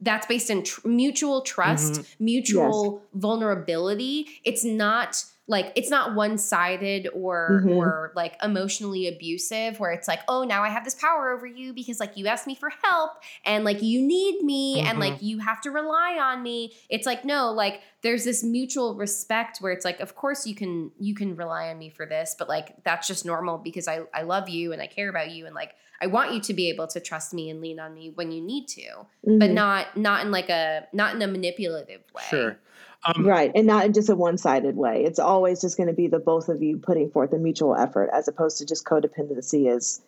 [0.02, 2.06] that's based in tr- mutual trust Mhm.
[2.32, 7.76] mutual vulnerability it's not like it's not one-sided or Mhm.
[7.76, 11.74] or like emotionally abusive where it's like oh now i have this power over you
[11.74, 13.12] because like you asked me for help
[13.44, 15.02] and like you need me and Mhm.
[15.02, 19.58] like you have to rely on me it's like no like there's this mutual respect
[19.60, 22.48] where it's like of course you can you can rely on me for this but
[22.48, 25.56] like that's just normal because i i love you and i care about you and
[25.56, 28.32] like i want you to be able to trust me and lean on me when
[28.32, 28.84] you need to
[29.24, 29.54] but Mhm.
[29.54, 32.58] not not in like a not in a manipulative way Sure.
[33.06, 36.08] Um, right and not in just a one-sided way it's always just going to be
[36.08, 40.02] the both of you putting forth a mutual effort as opposed to just codependency is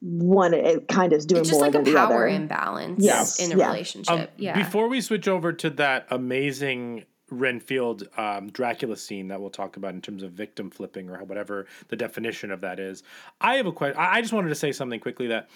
[0.00, 2.28] one it kind of is doing it's just more like a than the power other
[2.28, 3.66] imbalance Yes, in a yeah.
[3.66, 9.40] relationship Um, yeah Before we switch over to that amazing Renfield um, Dracula scene that
[9.40, 13.02] we'll talk about in terms of victim flipping or whatever the definition of that is,
[13.40, 13.98] I have a question.
[13.98, 15.48] I I just wanted to say something quickly that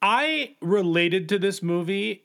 [0.00, 2.22] I related to this movie.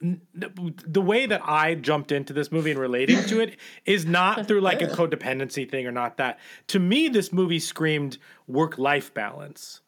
[0.00, 4.62] The way that I jumped into this movie and relating to it is not through
[4.62, 6.38] like a codependency thing or not that.
[6.68, 9.82] To me, this movie screamed work life balance.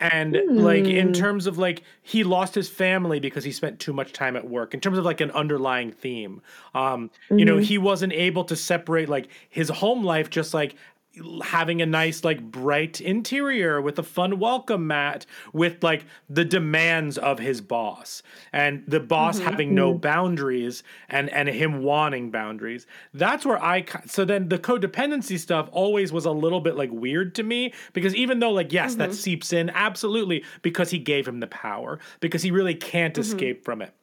[0.00, 4.12] And like in terms of like he lost his family because he spent too much
[4.12, 4.74] time at work.
[4.74, 6.42] In terms of like an underlying theme,
[6.74, 10.74] um, you know, he wasn't able to separate like his home life, just like
[11.44, 17.18] having a nice like bright interior with a fun welcome mat with like the demands
[17.18, 19.48] of his boss and the boss mm-hmm.
[19.48, 20.00] having no mm-hmm.
[20.00, 22.86] boundaries and and him wanting boundaries.
[23.12, 27.34] That's where i so then the codependency stuff always was a little bit like weird
[27.34, 29.16] to me because even though like yes that mm-hmm.
[29.16, 33.82] seeps in absolutely because he gave him the power because he really can't escape from
[33.82, 33.94] it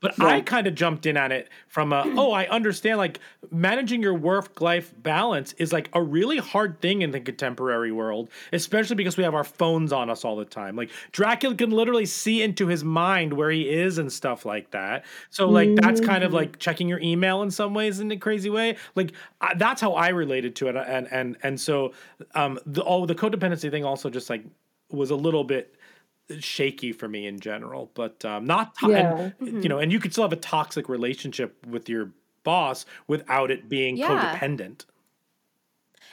[0.00, 3.20] but I kind of jumped in on it from a, oh, I understand like
[3.50, 8.30] managing your work life balance is like a really hard thing in the contemporary world,
[8.52, 10.76] especially because we have our phones on us all the time.
[10.76, 15.04] Like Dracula can literally see into his mind where he is and stuff like that.
[15.30, 18.50] So like that's kind of like checking your email in some ways in a crazy
[18.50, 18.76] way.
[18.94, 21.92] Like I, that's how I related to it and and and so
[22.34, 24.44] um the oh the codependency thing also just like
[24.90, 25.74] was a little bit
[26.38, 29.30] shaky for me in general, but um, not to- Yeah.
[29.40, 32.12] and, you know, and you could still have a toxic relationship with your
[32.44, 34.08] boss without it being Yeah.
[34.38, 34.84] codependent.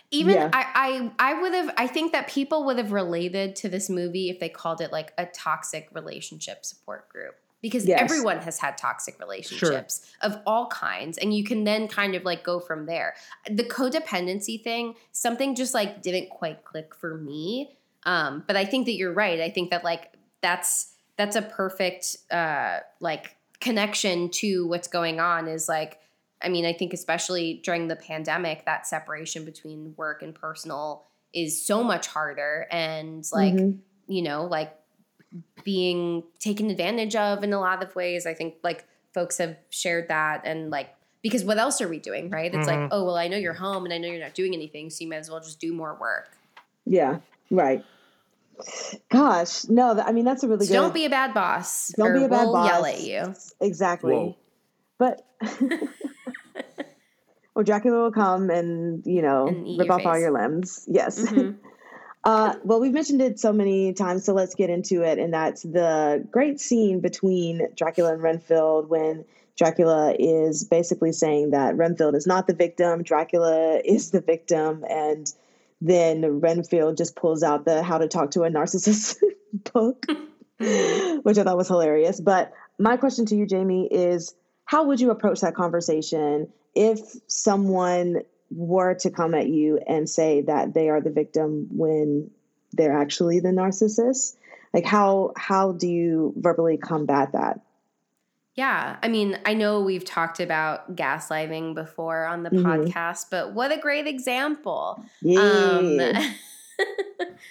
[0.10, 0.50] even Yeah.
[0.54, 4.30] I, I I would have I think that people would have related to this movie
[4.30, 8.00] if they called it like a toxic relationship support group because Yes.
[8.02, 12.42] everyone has had toxic relationships of all kinds and you can then kind of like
[12.44, 13.16] go from there
[13.50, 17.77] the codependency thing something just like didn't quite click for me
[18.08, 22.18] um but i think that you're right i think that like that's that's a perfect
[22.32, 26.00] uh like connection to what's going on is like
[26.40, 31.60] I mean, I think especially during the pandemic, that separation between work and personal is
[31.66, 32.68] so much harder.
[32.70, 33.80] And like, Mhm.
[34.06, 34.72] you know, like
[35.64, 38.28] being taken advantage of in a lot of ways.
[38.28, 38.86] I think like
[39.16, 40.90] folks have shared that and like
[41.24, 42.54] because what else are we doing, right?
[42.54, 42.82] It's Mhm.
[42.84, 45.04] like, oh well, I know you're home and I know you're not doing anything, so
[45.04, 46.38] you might as well just do more work.
[46.86, 47.18] Yeah,
[47.50, 47.84] right.
[49.10, 50.80] Gosh, no, I mean that's a really So good.
[50.82, 51.90] don't be a bad boss.
[51.98, 52.70] Don't or be a bad we'll boss.
[52.70, 53.36] Yell at you.
[53.62, 54.14] Exactly.
[54.14, 54.38] Whoa.
[54.98, 55.26] But
[57.56, 60.86] or Dracula will come and you know And rip your off all your limbs.
[60.88, 61.20] Yes.
[61.20, 61.56] Mhm.
[62.24, 65.18] uh, well, we've mentioned it so many times, so let's get into it.
[65.20, 71.76] And that's the great scene between Dracula and Renfield when Dracula is basically saying that
[71.76, 75.32] Renfield is not the victim, Dracula is the victim, and
[75.82, 79.18] then Renfield just pulls out the How to Talk to a Narcissist
[79.74, 80.06] book,
[80.60, 81.18] mm-hmm.
[81.18, 82.20] which I thought was hilarious.
[82.20, 84.34] But my question to you, Jamie, is
[84.66, 90.42] how would you approach that conversation if someone were to come at you and say
[90.42, 92.32] that they are the victim when
[92.74, 94.36] they're actually the narcissist?
[94.74, 97.62] Like how how do you verbally combat that?
[98.58, 102.64] Yeah, I mean, I know we've talked about gaslighting before on the Mhm.
[102.64, 105.06] podcast, but what a great example.
[105.38, 106.00] Um,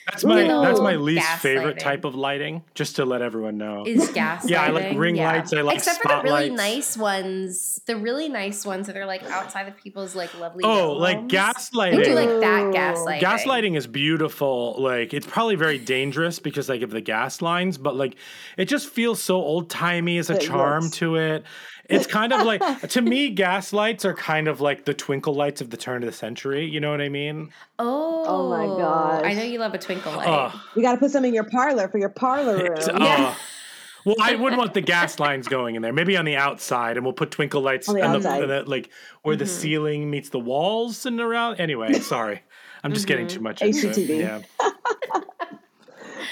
[0.06, 0.62] That's my Ooh.
[0.62, 1.80] that's my least favorite Gaslighting.
[1.80, 2.62] type of lighting.
[2.74, 3.84] Just to let everyone know.
[3.86, 4.50] is gaslighting.
[4.50, 6.56] Yeah, I like ring lights, I like Except for the really spotlights.
[6.56, 10.62] nice ones, the really nice ones that are like outside of people's like lovely.
[10.64, 11.32] Oh, little like homes.
[11.32, 12.04] gaslighting.
[12.04, 13.20] Do like that gaslighting.
[13.20, 14.76] Gaslighting is beautiful.
[14.78, 18.16] Like it's probably very dangerous because like of the gas lines, but like
[18.56, 21.44] it just feels so old timey as a It charm looks- to it.
[21.88, 25.70] It's kind of like to me, gaslights are kind of like the twinkle lights of
[25.70, 26.66] the turn of the century.
[26.66, 27.50] You know what I mean?
[27.78, 29.22] Oh, Oh my gosh.
[29.24, 30.26] I know you love a twinkle light.
[30.28, 30.60] Ugh.
[30.74, 32.72] You got to put some in your parlor for your parlor room.
[32.72, 33.36] It's- ugh.
[34.04, 35.92] Well, I wouldn't want the gas lines going in there.
[35.92, 38.46] Maybe on the outside, and we'll put twinkle lights On the on the, outside.
[38.46, 38.88] the- like
[39.22, 39.48] where the Mhm.
[39.48, 41.56] ceiling meets the walls and around.
[41.60, 42.42] Anyway, sorry,
[42.84, 43.30] I'm just getting Mhm.
[43.30, 43.96] too much into it.
[43.96, 44.18] HGTV.
[44.20, 44.42] Yeah.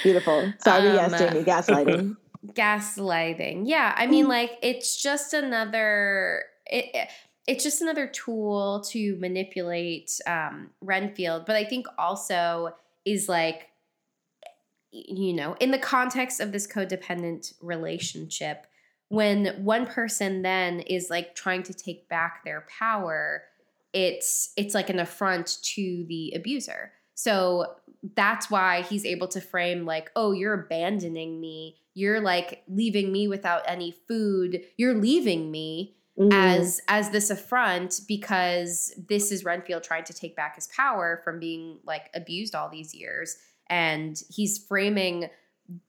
[0.03, 0.53] Beautiful.
[0.59, 2.15] Sorry, yes, Um, Jamie, gaslighting.
[2.53, 3.63] Gaslighting.
[3.65, 7.09] Yeah i mean like it's just another it, it-
[7.47, 12.73] it's just another tool to manipulate um renfield but i think also
[13.05, 13.67] is like
[14.91, 18.65] you know in the context of this codependent relationship
[19.09, 23.43] when one person then is like trying to take back their power
[23.93, 27.75] it's it's like an affront to the abuser so
[28.15, 31.77] that's why he's able to frame like oh you're abandoning me.
[31.95, 34.61] You're like leaving me without any food.
[34.77, 36.31] You're leaving me Mhm.
[36.31, 41.39] as as this affront because this is renfield trying to take back his power from
[41.39, 43.35] being like abused all these years.
[43.67, 45.29] And he's framing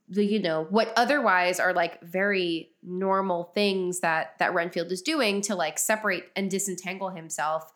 [0.09, 5.43] the you know what otherwise are like very normal things that that renfield is doing
[5.43, 7.73] to like separate and disentangle himself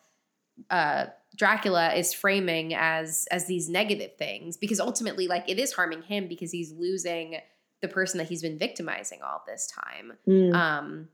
[0.70, 1.06] uh
[1.36, 6.26] Dracula is framing as as these negative things because ultimately like it is harming him
[6.28, 7.36] because he's losing
[7.82, 10.12] the person that he's been victimizing all this time.
[10.28, 10.54] Mm.
[10.54, 11.08] Um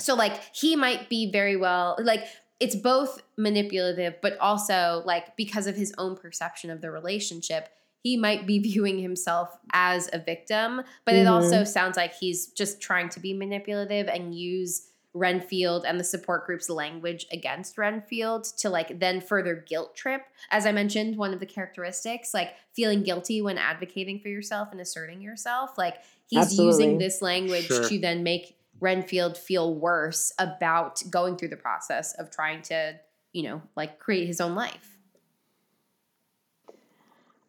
[0.00, 2.24] so like he might be very well like
[2.60, 7.68] it's both manipulative but also like because of his own perception of the relationship
[8.02, 11.30] he might be viewing himself as a victim but it Mhm.
[11.32, 14.87] also sounds like he's just trying to be manipulative and use
[15.18, 20.22] Renfield and the support group's language against Renfield to like then further guilt trip.
[20.50, 24.80] As I mentioned, one of the characteristics, like feeling guilty when advocating for yourself and
[24.80, 25.76] asserting yourself.
[25.76, 25.96] Like
[26.28, 26.66] he's Absolutely.
[26.84, 27.88] using this language Sure.
[27.88, 32.94] to then make Renfield feel worse about going through the process of trying to,
[33.32, 34.97] you know, like create his own life.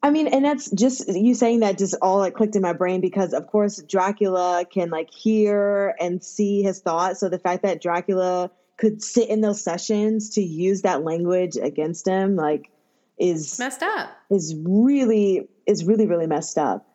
[0.02, 3.02] I mean, and that's just you saying that just all like clicked in my brain
[3.02, 7.20] because of course Dracula can like hear and see his thoughts.
[7.20, 12.08] So the fact that Dracula could sit in those sessions to use that language against
[12.08, 12.72] him, like,
[13.18, 14.10] is messed up.
[14.30, 16.88] is really is really really messed up.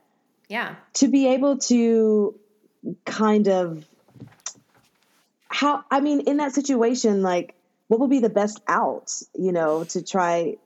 [0.49, 0.77] Yeah.
[0.95, 2.39] To be able to
[3.05, 3.85] kind of
[5.49, 7.55] how I mean, in that situation, like,
[7.89, 9.13] what would be the best out?
[9.35, 10.57] You know, to try.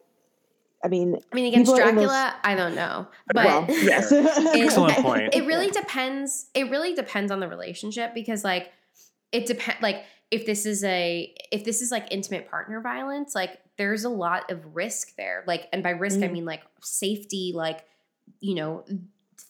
[0.84, 3.08] I mean, I mean, against people in those- Dracula, I don't know.
[3.34, 4.12] But well, yes.
[4.12, 5.34] it- Excellent point.
[5.34, 6.46] It really depends.
[6.54, 8.70] It really depends on the relationship because, like,
[9.32, 9.78] it depend.
[9.82, 14.08] Like, if this is a, if this is like intimate partner violence, like, there's a
[14.10, 15.42] lot of risk there.
[15.46, 16.32] Like, and by risk, I Mm.
[16.32, 17.84] mean like safety, like,
[18.40, 18.84] you know,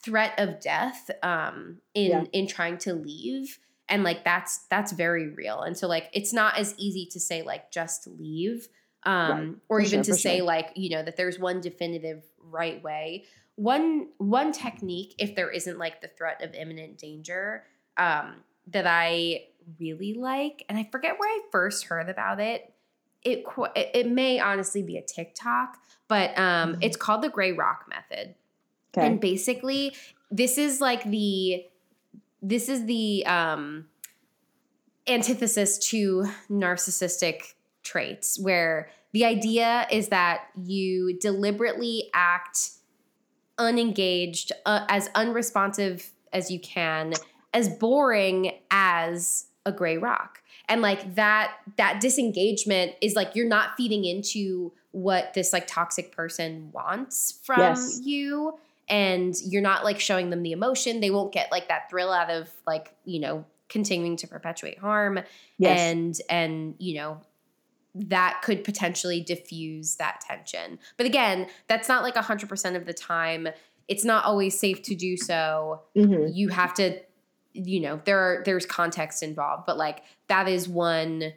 [0.05, 2.25] threat of death, um, in Yeah.
[2.33, 3.59] in trying to leave,
[3.89, 5.61] and like that's that's very real.
[5.63, 8.69] And so, like, it's not as easy to say like just leave
[9.09, 9.57] um, Right.
[9.71, 10.47] or even sure, to say sure.
[10.47, 15.79] like you know that there's one definitive right way one one technique if there isn't
[15.79, 17.65] like the threat of imminent danger
[17.97, 18.35] um,
[18.67, 19.45] that i
[19.81, 22.73] really like and i forget where i first heard about it
[23.23, 23.45] it
[23.75, 26.79] it, may honestly be a tiktok but um, Mhm.
[26.83, 28.35] it's called the gray rock method
[28.97, 29.07] okay.
[29.07, 29.97] and basically
[30.31, 31.65] this is like the
[32.43, 33.89] this is the um
[35.09, 42.71] antithesis to narcissistic traits where the idea is that you deliberately act
[43.59, 47.15] unengaged uh, as unresponsive as you can
[47.53, 53.71] as boring as a gray rock and like that that disengagement is like you're not
[53.77, 58.01] feeding into what this like toxic person wants from Yes.
[58.05, 58.57] you
[58.89, 62.31] and you're not like showing them the emotion they won't get like that thrill out
[62.31, 65.19] of like you know continuing to perpetuate harm
[65.59, 65.81] Yes.
[65.81, 67.21] and and you know
[68.07, 73.49] that could potentially diffuse that tension but again that's not like 100% of the time
[73.89, 76.31] it's not always safe to do so Mhm.
[76.35, 77.01] you have to
[77.53, 81.33] you know there are there's context involved but like that is one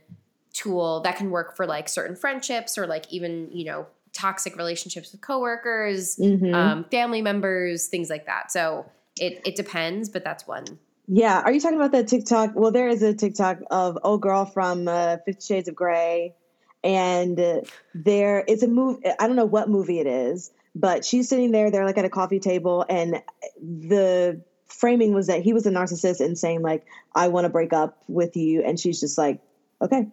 [0.53, 5.11] tool that can work for like certain friendships or like even you know toxic relationships
[5.13, 6.53] with coworkers Mhm.
[6.53, 8.85] um, family members things like that so
[9.19, 10.65] it it depends but that's one
[11.07, 11.41] Yeah.
[11.41, 12.51] Are you talking about that TikTok?
[12.55, 16.35] Well, there is a TikTok of old girl from uh, Fifty Shades of Grey,
[16.83, 17.63] and
[17.93, 19.01] there it's a movie.
[19.19, 21.71] I don't know what movie it is, but she's sitting there.
[21.71, 23.21] They're like at a coffee table, and
[23.61, 27.73] the framing was that he was a narcissist and saying like, "I want to break
[27.73, 29.41] up with you," and she's just like,
[29.81, 30.07] "Okay."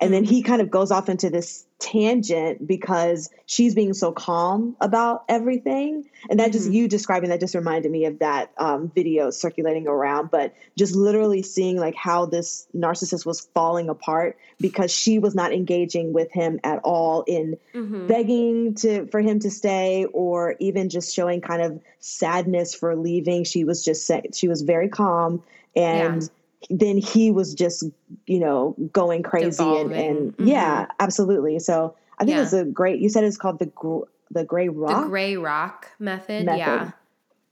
[0.00, 0.34] And then mm-hmm.
[0.34, 6.08] he kind of goes off into this tangent because she's being so calm about everything.
[6.30, 6.74] And that just, mm-hmm.
[6.74, 10.30] you describing that just reminded me of that um, video circulating around.
[10.30, 15.52] But just literally seeing like how this narcissist was falling apart because she was not
[15.52, 18.06] engaging with him at all in mm-hmm.
[18.06, 23.44] begging to for him to stay or even just showing kind of sadness for leaving.
[23.44, 25.42] She was just she was very calm
[25.76, 26.28] and
[26.70, 27.84] then he was just
[28.26, 30.46] you know going crazy and, and Devolving.
[30.48, 32.42] yeah absolutely so i think Yeah.
[32.42, 35.90] it's a great you said it's called the gr- the gray rock the gray rock
[35.98, 36.58] method, Method.
[36.58, 36.90] yeah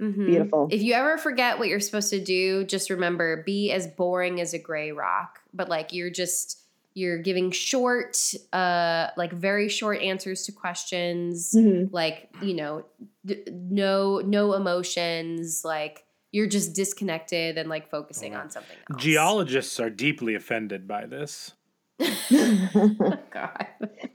[0.01, 0.27] Mhm.
[0.27, 0.69] Beautiful.
[0.73, 4.53] if you ever forget what you're supposed to do just remember be as boring as
[4.53, 6.59] a gray rock but like you're just
[6.95, 8.19] you're giving short
[8.53, 11.89] uh like very short answers to questions Mhm.
[11.93, 12.85] like you know
[13.25, 19.03] d- no no emotions like you're just disconnected and like focusing on something else.
[19.03, 21.53] Geologists are deeply offended by this.
[23.31, 23.67] God.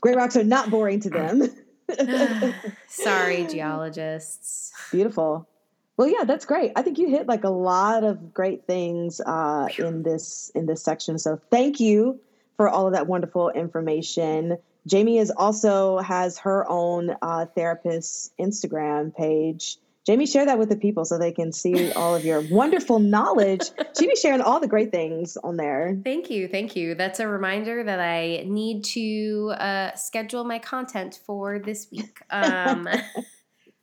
[0.01, 1.49] gray rocks are not boring to them.
[2.88, 4.74] Sorry geologists.
[4.91, 5.47] Beautiful.
[5.95, 6.74] Well yeah that's great.
[6.76, 10.84] I think you hit like a lot of great things uh, in this in this
[10.84, 11.20] section.
[11.20, 12.20] So thank you
[12.57, 14.57] for all of that wonderful information.
[14.88, 20.77] Jamie is also has her own uh, therapist instagram page jamie share that with the
[20.77, 24.67] people so they can see all of your wonderful knowledge she be sharing all the
[24.67, 26.47] great things on there Thank you.
[26.47, 26.95] Thank you.
[26.95, 32.21] That's a reminder that I need to uh, schedule my content for this week.
[32.29, 32.87] Um,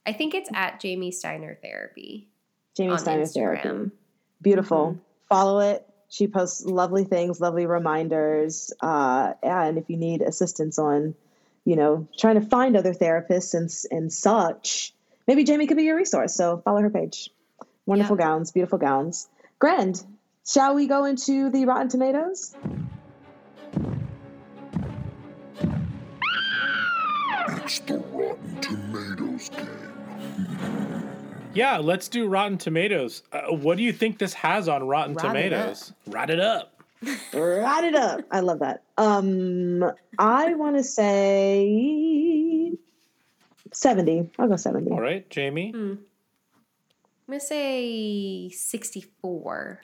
[0.06, 2.28] I think it's at Jamie Steiner Therapy.
[2.76, 3.62] Jamie Steiner Instagram.
[3.62, 3.90] Therapy.
[4.40, 4.98] Beautiful.
[5.28, 5.86] Follow it.
[6.08, 8.72] She posts lovely things, lovely reminders.
[8.80, 11.14] Uh, and if you need assistance on,
[11.64, 14.93] you know, trying to find other therapists and and such,
[15.26, 16.34] maybe Jamie could be your resource.
[16.34, 17.30] So follow her page.
[17.86, 19.28] Wonderful gowns, beautiful gowns.
[19.58, 20.02] Grand.
[20.46, 22.54] Shall we go into the Rotten Tomatoes?
[27.48, 31.10] It's the Rotten Tomatoes game.
[31.54, 33.22] Yeah, let's do Rotten Tomatoes.
[33.32, 35.92] Uh, what do you think this has on Rotten Rot it Tomatoes?
[36.06, 36.74] Rot it up.
[37.32, 38.20] Write it up.
[38.30, 38.82] I love that.
[38.96, 39.84] Um,
[40.18, 41.64] I want to say
[43.74, 44.30] seventy.
[44.38, 44.90] I'll go seventy.
[44.90, 45.72] All right, Jamie.
[45.74, 45.98] I'm
[47.28, 49.80] going to say 64.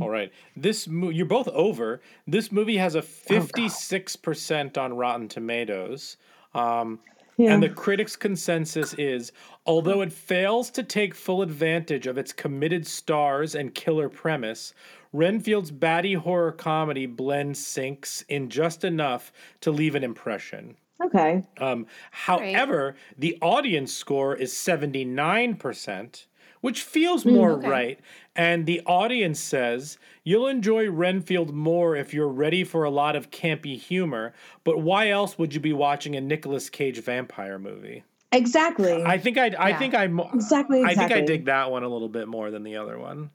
[0.00, 0.32] All right.
[0.56, 2.00] This mo- you're both over.
[2.28, 6.16] This movie has a Oh, 56% on Rotten Tomatoes.
[6.54, 7.00] Um,
[7.36, 7.52] Yeah.
[7.52, 9.32] And the critics' consensus is
[9.66, 14.72] although it fails to take full advantage of its committed stars and killer premise,
[15.12, 19.32] Renfield's batty horror comedy blend sinks in just enough
[19.62, 20.76] to leave an impression.
[21.02, 21.42] Okay.
[21.58, 26.26] Um, however, the audience score is 79%,
[26.60, 27.68] which feels Mm, more okay.
[27.68, 28.00] right.
[28.36, 33.30] And the audience says you'll enjoy Renfield more if you're ready for a lot of
[33.30, 34.32] campy humor,
[34.62, 38.04] but why else would you be watching a Nicolas Cage vampire movie?
[38.32, 39.02] Exactly.
[39.04, 39.78] I think I I Yeah.
[39.78, 42.62] think I mo- Exactly, I think I dig that one a little bit more than
[42.64, 43.30] the other one.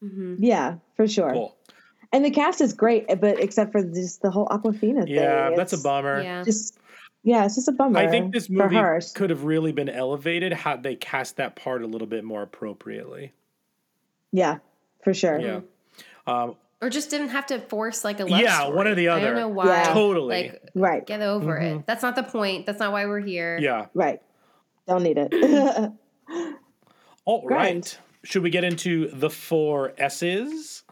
[0.00, 1.32] Yeah, for sure.
[1.32, 1.56] Cool.
[2.12, 5.14] And the cast is great, but except for just the whole Awkwafina thing.
[5.14, 6.22] Yeah, that's a bummer.
[6.22, 6.42] Yeah.
[6.44, 6.78] Just
[7.22, 7.98] yeah, it's just a bummer.
[7.98, 8.78] I think this movie
[9.14, 13.32] could have really been elevated had they cast that part a little bit more appropriately.
[14.32, 14.58] Yeah,
[15.02, 15.38] for sure.
[15.40, 15.60] Yeah.
[16.26, 18.76] Um, Or just didn't have to force like a love Yeah, story.
[18.76, 19.20] one or the other.
[19.20, 19.66] I don't know why.
[19.66, 19.92] Yeah.
[19.94, 20.42] Totally.
[20.50, 21.04] Like, Right.
[21.06, 21.78] get over Mhm.
[21.80, 21.86] it.
[21.86, 22.66] That's not the point.
[22.66, 23.58] That's not why we're here.
[23.60, 23.86] yeah.
[23.94, 24.20] Right.
[24.86, 25.32] Don't need it.
[27.24, 27.46] All right.
[27.46, 27.96] Grand.
[28.24, 30.82] Should we get into the four S's?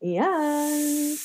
[0.00, 1.18] yes.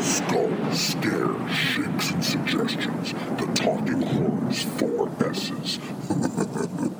[0.00, 3.12] Skull, scare, shakes, and suggestions.
[3.12, 5.78] The Talking Horror, four S's.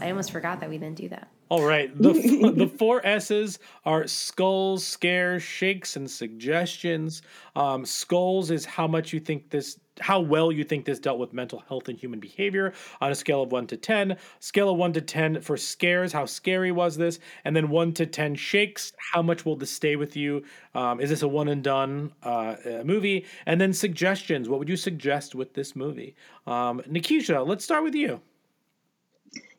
[0.00, 1.28] I almost forgot that we didn't do that.
[1.48, 1.96] All right.
[1.96, 2.12] The,
[2.56, 7.22] the four S's are skulls, scares, shakes, and suggestions.
[7.54, 11.32] Um, skulls is how much you think this, how well you think this dealt with
[11.32, 14.16] mental health and human behavior on a scale of one to 10.
[14.40, 17.20] Scale of one to 10 for scares, how scary was this?
[17.44, 20.42] And then one to 10 shakes, how much will this stay with you?
[20.74, 23.24] Um, is this a one and done uh, uh, movie?
[23.46, 26.16] And then suggestions, what would you suggest with this movie?
[26.46, 28.20] Um, Nikisha, let's start with you.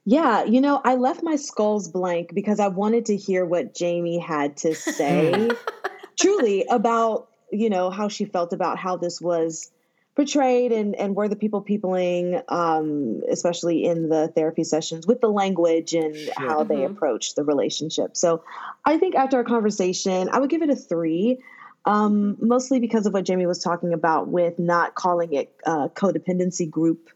[0.10, 4.20] Yeah, you know, I left my skulls blank because I wanted to hear what Jamie
[4.20, 5.58] had to say
[6.18, 9.70] truly about, you know, how she felt about how this was
[10.16, 15.28] portrayed and, and were the people peopling, um, especially in the therapy sessions with the
[15.28, 16.92] language and how they Mhm.
[16.92, 18.16] approached the relationship.
[18.16, 18.46] So
[18.86, 21.40] I think after our conversation, I would give it a three.
[21.84, 26.70] Um, mostly because of what Jamie was talking about with not calling it uh, codependency
[26.70, 27.10] group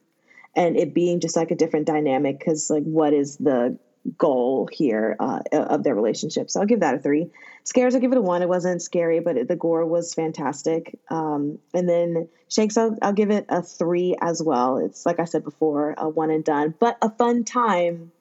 [0.56, 3.78] and it being just like a different dynamic because like what is the
[4.18, 7.30] goal here uh, of their relationship so i'll give that a three
[7.64, 10.98] scares i'll give it a one it wasn't scary but it, the gore was fantastic
[11.12, 15.26] um, and then shakes I'll, I'll give it a three as well it's like i
[15.26, 18.12] said before a one and done but a fun time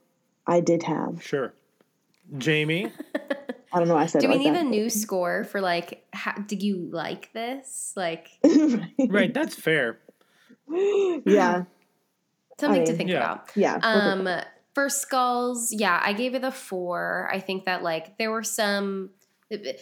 [0.47, 1.55] i did have Sure.
[2.37, 2.93] Jamie?
[3.73, 4.67] i don't know why i said Do we like need that.
[4.67, 6.05] a new score for like?
[6.13, 7.95] How, did you like this?
[7.97, 8.29] Like
[9.09, 9.99] right, that's fair.
[10.69, 11.65] yeah
[12.61, 13.17] something I to think yeah.
[13.17, 13.51] about.
[13.57, 14.29] yeah Um,
[14.75, 17.29] for skulls, yeah, I gave it a four.
[17.33, 19.11] I think that like there were some.
[19.51, 19.81] it-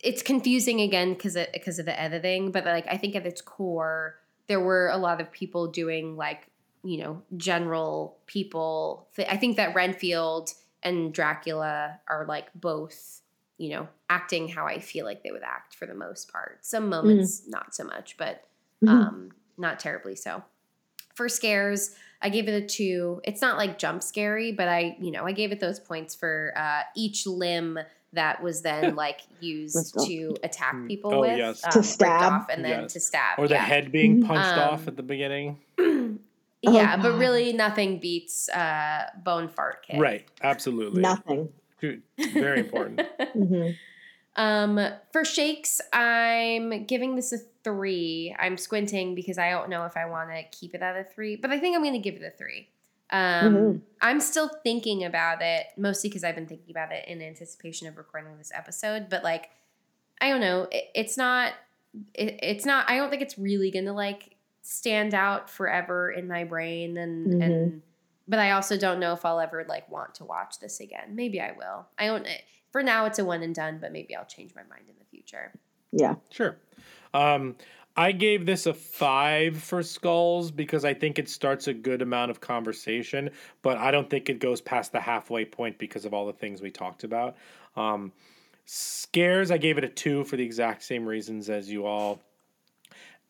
[0.00, 4.14] it's confusing again because because of the editing, but like I think at its core,
[4.46, 6.46] there were a lot of people doing like
[6.84, 9.08] you know general people.
[9.16, 10.50] Th- I think that Renfield
[10.84, 13.22] and Dracula are like both
[13.56, 16.64] you know acting how I feel like they would act for the most part.
[16.64, 18.44] Some moments not so much, but
[18.84, 18.88] Mhm.
[18.88, 20.44] um, not terribly so.
[21.16, 23.20] For scares, I gave it a two.
[23.24, 26.52] It's not like jump scary, but I, you know, I gave it those points for
[26.56, 27.78] uh, each limb
[28.12, 31.62] that was then like used to attack people Oh, with, yes.
[31.64, 32.32] um, To stab.
[32.32, 32.92] off and then Yes.
[32.94, 33.64] to stab, Or the yeah.
[33.64, 34.26] head being Mhm.
[34.26, 35.58] punched off Um, at the beginning.
[36.62, 40.00] yeah, Oh, but really nothing beats uh, bone fart kick.
[40.00, 41.02] Right, absolutely.
[41.02, 41.50] nothing
[41.80, 42.02] Dude,
[42.32, 43.02] Very important.
[43.32, 43.70] hmm
[44.38, 44.80] Um,
[45.12, 48.34] for shakes, I'm giving this a three.
[48.38, 51.36] I'm squinting because I don't know if I want to keep it at a three,
[51.36, 52.68] but I think I'm going to give it a three.
[53.10, 53.82] Um, Mhm.
[54.00, 57.96] I'm still thinking about it, mostly because I've been thinking about it in anticipation of
[57.96, 59.08] recording this episode.
[59.10, 59.50] But like,
[60.20, 61.52] I don't know, it, it's not.
[62.14, 62.88] It, it's not.
[62.88, 67.26] I don't think it's really going to like stand out forever in my brain, and
[67.34, 67.42] Mhm.
[67.44, 67.82] and.
[68.30, 71.14] But I also don't know if I'll ever like want to watch this again.
[71.16, 71.86] Maybe I will.
[71.98, 72.28] I don't.
[72.70, 75.04] For now, it's a one and done, but maybe I'll change my mind in the
[75.04, 75.52] future.
[75.92, 76.56] yeah Sure.
[77.14, 77.56] Um,
[77.96, 82.30] I gave this a five for skulls because I think it starts a good amount
[82.30, 83.30] of conversation,
[83.62, 86.62] but I don't think it goes past the halfway point because of all the things
[86.62, 87.36] we talked about.
[87.74, 88.12] Um,
[88.66, 92.20] scares, I gave it a two for the exact same reasons as you all.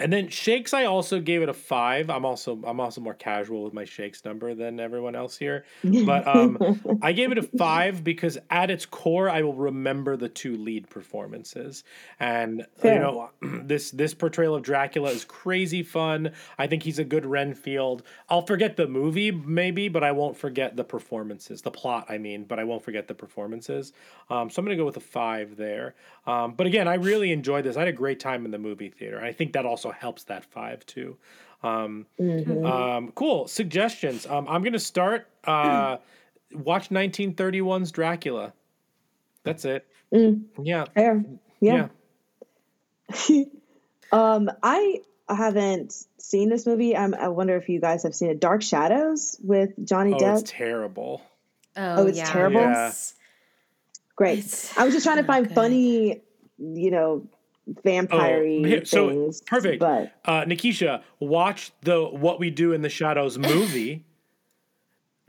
[0.00, 2.08] And then shakes, I also gave it a five.
[2.08, 5.64] I'm also I'm also more casual with my shakes number than everyone else here.
[5.82, 10.28] But um, I gave it a five because at its core, I will remember the
[10.28, 11.82] two lead performances,
[12.20, 16.32] and you know this this portrayal of Dracula is crazy fun.
[16.58, 18.04] I think he's a good Renfield.
[18.28, 22.06] I'll forget the movie maybe, but I won't forget the performances, the plot.
[22.08, 23.92] I mean, but I won't forget the performances.
[24.30, 25.96] Um, so I'm gonna go with a five there.
[26.24, 27.76] Um, but again, I really enjoyed this.
[27.76, 29.20] I had a great time in the movie theater.
[29.20, 31.16] I think that also helps that five too.
[31.62, 32.64] Um, Mhm.
[32.64, 34.26] um, cool suggestions.
[34.26, 35.28] Um, I'm gonna start.
[35.44, 35.98] Uh,
[36.52, 38.52] watch 1931's Dracula.
[39.44, 39.86] That's it.
[40.12, 40.84] Mm, Yeah.
[40.94, 41.24] fair
[41.60, 41.88] Yeah.
[43.10, 43.44] yeah
[44.12, 48.40] um i haven't seen this movie I'm, i wonder if you guys have seen it
[48.40, 51.22] dark shadows with johnny Oh, depp it's terrible.
[51.76, 52.30] Oh, it's yeah.
[52.32, 52.60] terrible?
[52.60, 52.92] Yeah.
[54.16, 55.54] Great it's i was just trying to find good.
[55.54, 56.22] funny
[56.58, 57.26] you know
[57.84, 59.80] vampire Oh, here- so, things perfect.
[59.80, 64.04] but Uh, Nikisha, watch the What We Do in the Shadows movie,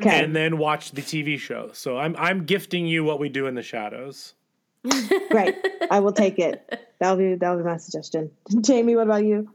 [0.01, 1.71] okay and then watch the TV show.
[1.73, 4.33] So I'm I'm gifting you What We Do in the Shadows.
[5.29, 5.55] great
[5.91, 9.49] i will take it that'll be that'll be my suggestion jamie what about you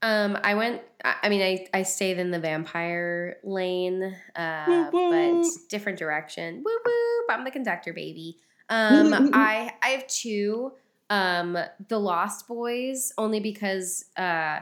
[0.00, 0.80] Um, I went.
[1.04, 4.02] I I mean, I I stayed in the vampire lane,
[4.34, 5.12] uh, Whoop, whoop.
[5.44, 6.62] but different direction.
[6.64, 7.26] Whoop whoop!
[7.30, 8.36] I'm the conductor, baby.
[8.70, 10.72] Um, I I have two.
[11.10, 11.56] Um,
[11.88, 14.60] the Lost Boys, only because uh,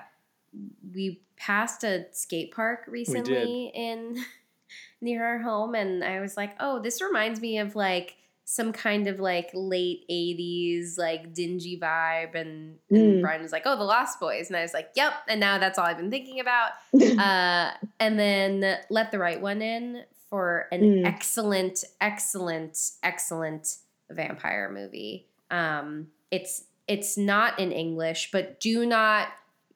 [0.94, 4.16] we passed a skate park recently in
[5.00, 8.16] near our home, and I was like, oh, this reminds me of like
[8.46, 13.20] some kind of like late 80s like dingy vibe and, and Mm.
[13.22, 15.78] Bryan was like, "Oh, the Lost Boys." And I was like, "Yep." And now that's
[15.78, 16.72] all I've been thinking about.
[17.18, 21.06] uh and then Let the Right One In for an Mm.
[21.06, 23.76] excellent excellent excellent
[24.10, 25.26] vampire movie.
[25.50, 29.28] Um it's it's not in English, but do not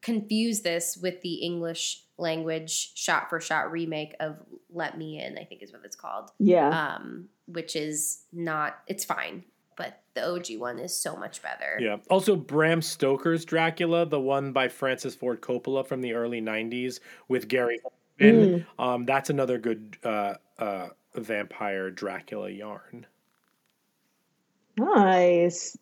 [0.03, 4.37] confuse this with the English language shot for shot remake of
[4.71, 6.31] Let Me In, I think is what it's called.
[6.39, 6.69] Yeah.
[6.69, 9.45] Um, which is not it's fine,
[9.77, 11.79] but the OG one is so much better.
[11.81, 11.99] Yeah.
[12.11, 16.99] Also, Bram Stoker's Dracula, the one by Francis Ford Coppola from the early '90s
[17.29, 17.79] with Gary
[18.21, 18.67] Oldman.
[18.81, 23.07] Um, that's another good uh, uh, vampire Dracula yarn.
[24.77, 25.77] Nice.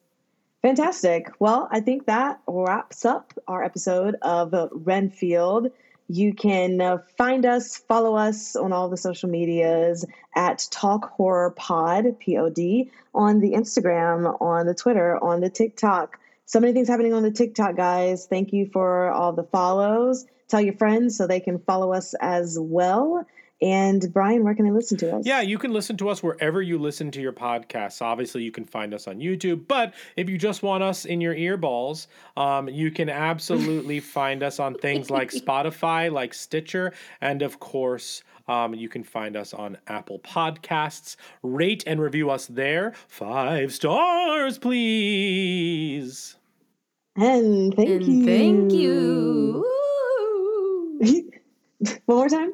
[0.62, 1.30] Fantastic.
[1.38, 5.70] Well, I think that wraps up our episode of Renfield.
[6.08, 10.04] You can uh, find us, follow us on all the social medias
[10.34, 15.50] at Talk Horror Pod, P O D, on the Instagram, on the Twitter, on the
[15.50, 16.18] TikTok.
[16.44, 18.26] So many things happening on the TikTok, guys.
[18.26, 20.26] Thank you for all the follows.
[20.46, 23.26] Tell your friends so they can follow us as well.
[23.62, 25.24] And Bryan, where can they listen to us?
[25.24, 28.02] Yeah, you can listen to us wherever you listen to your podcasts.
[28.02, 31.34] Obviously, you can find us on YouTube, but if you just want us in your
[31.34, 32.06] earballs,
[32.36, 36.92] um, you can absolutely find us on things like Spotify, like Stitcher,
[37.22, 41.16] and of course, um, you can find us on Apple Podcasts.
[41.42, 42.92] Rate and review us there.
[43.08, 46.36] Five stars, please.
[47.16, 48.24] And thank And you.
[48.26, 49.64] thank you.
[52.04, 52.52] One more time.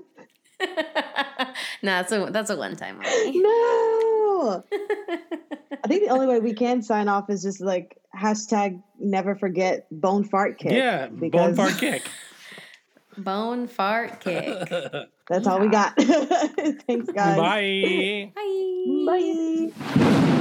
[1.83, 3.39] no, that's a that's a one time only.
[3.43, 4.65] No.
[4.73, 9.87] I think the only way we can sign off is just like hashtag never forget
[9.91, 10.73] bone fart kick.
[10.73, 12.09] Yeah, bone fart kick.
[13.19, 14.69] Bone fart kick.
[15.29, 15.95] That's all we got.
[15.97, 17.37] Thanks, guys.
[17.37, 18.33] Bye.
[19.07, 19.71] Bye.
[19.77, 20.39] Bye.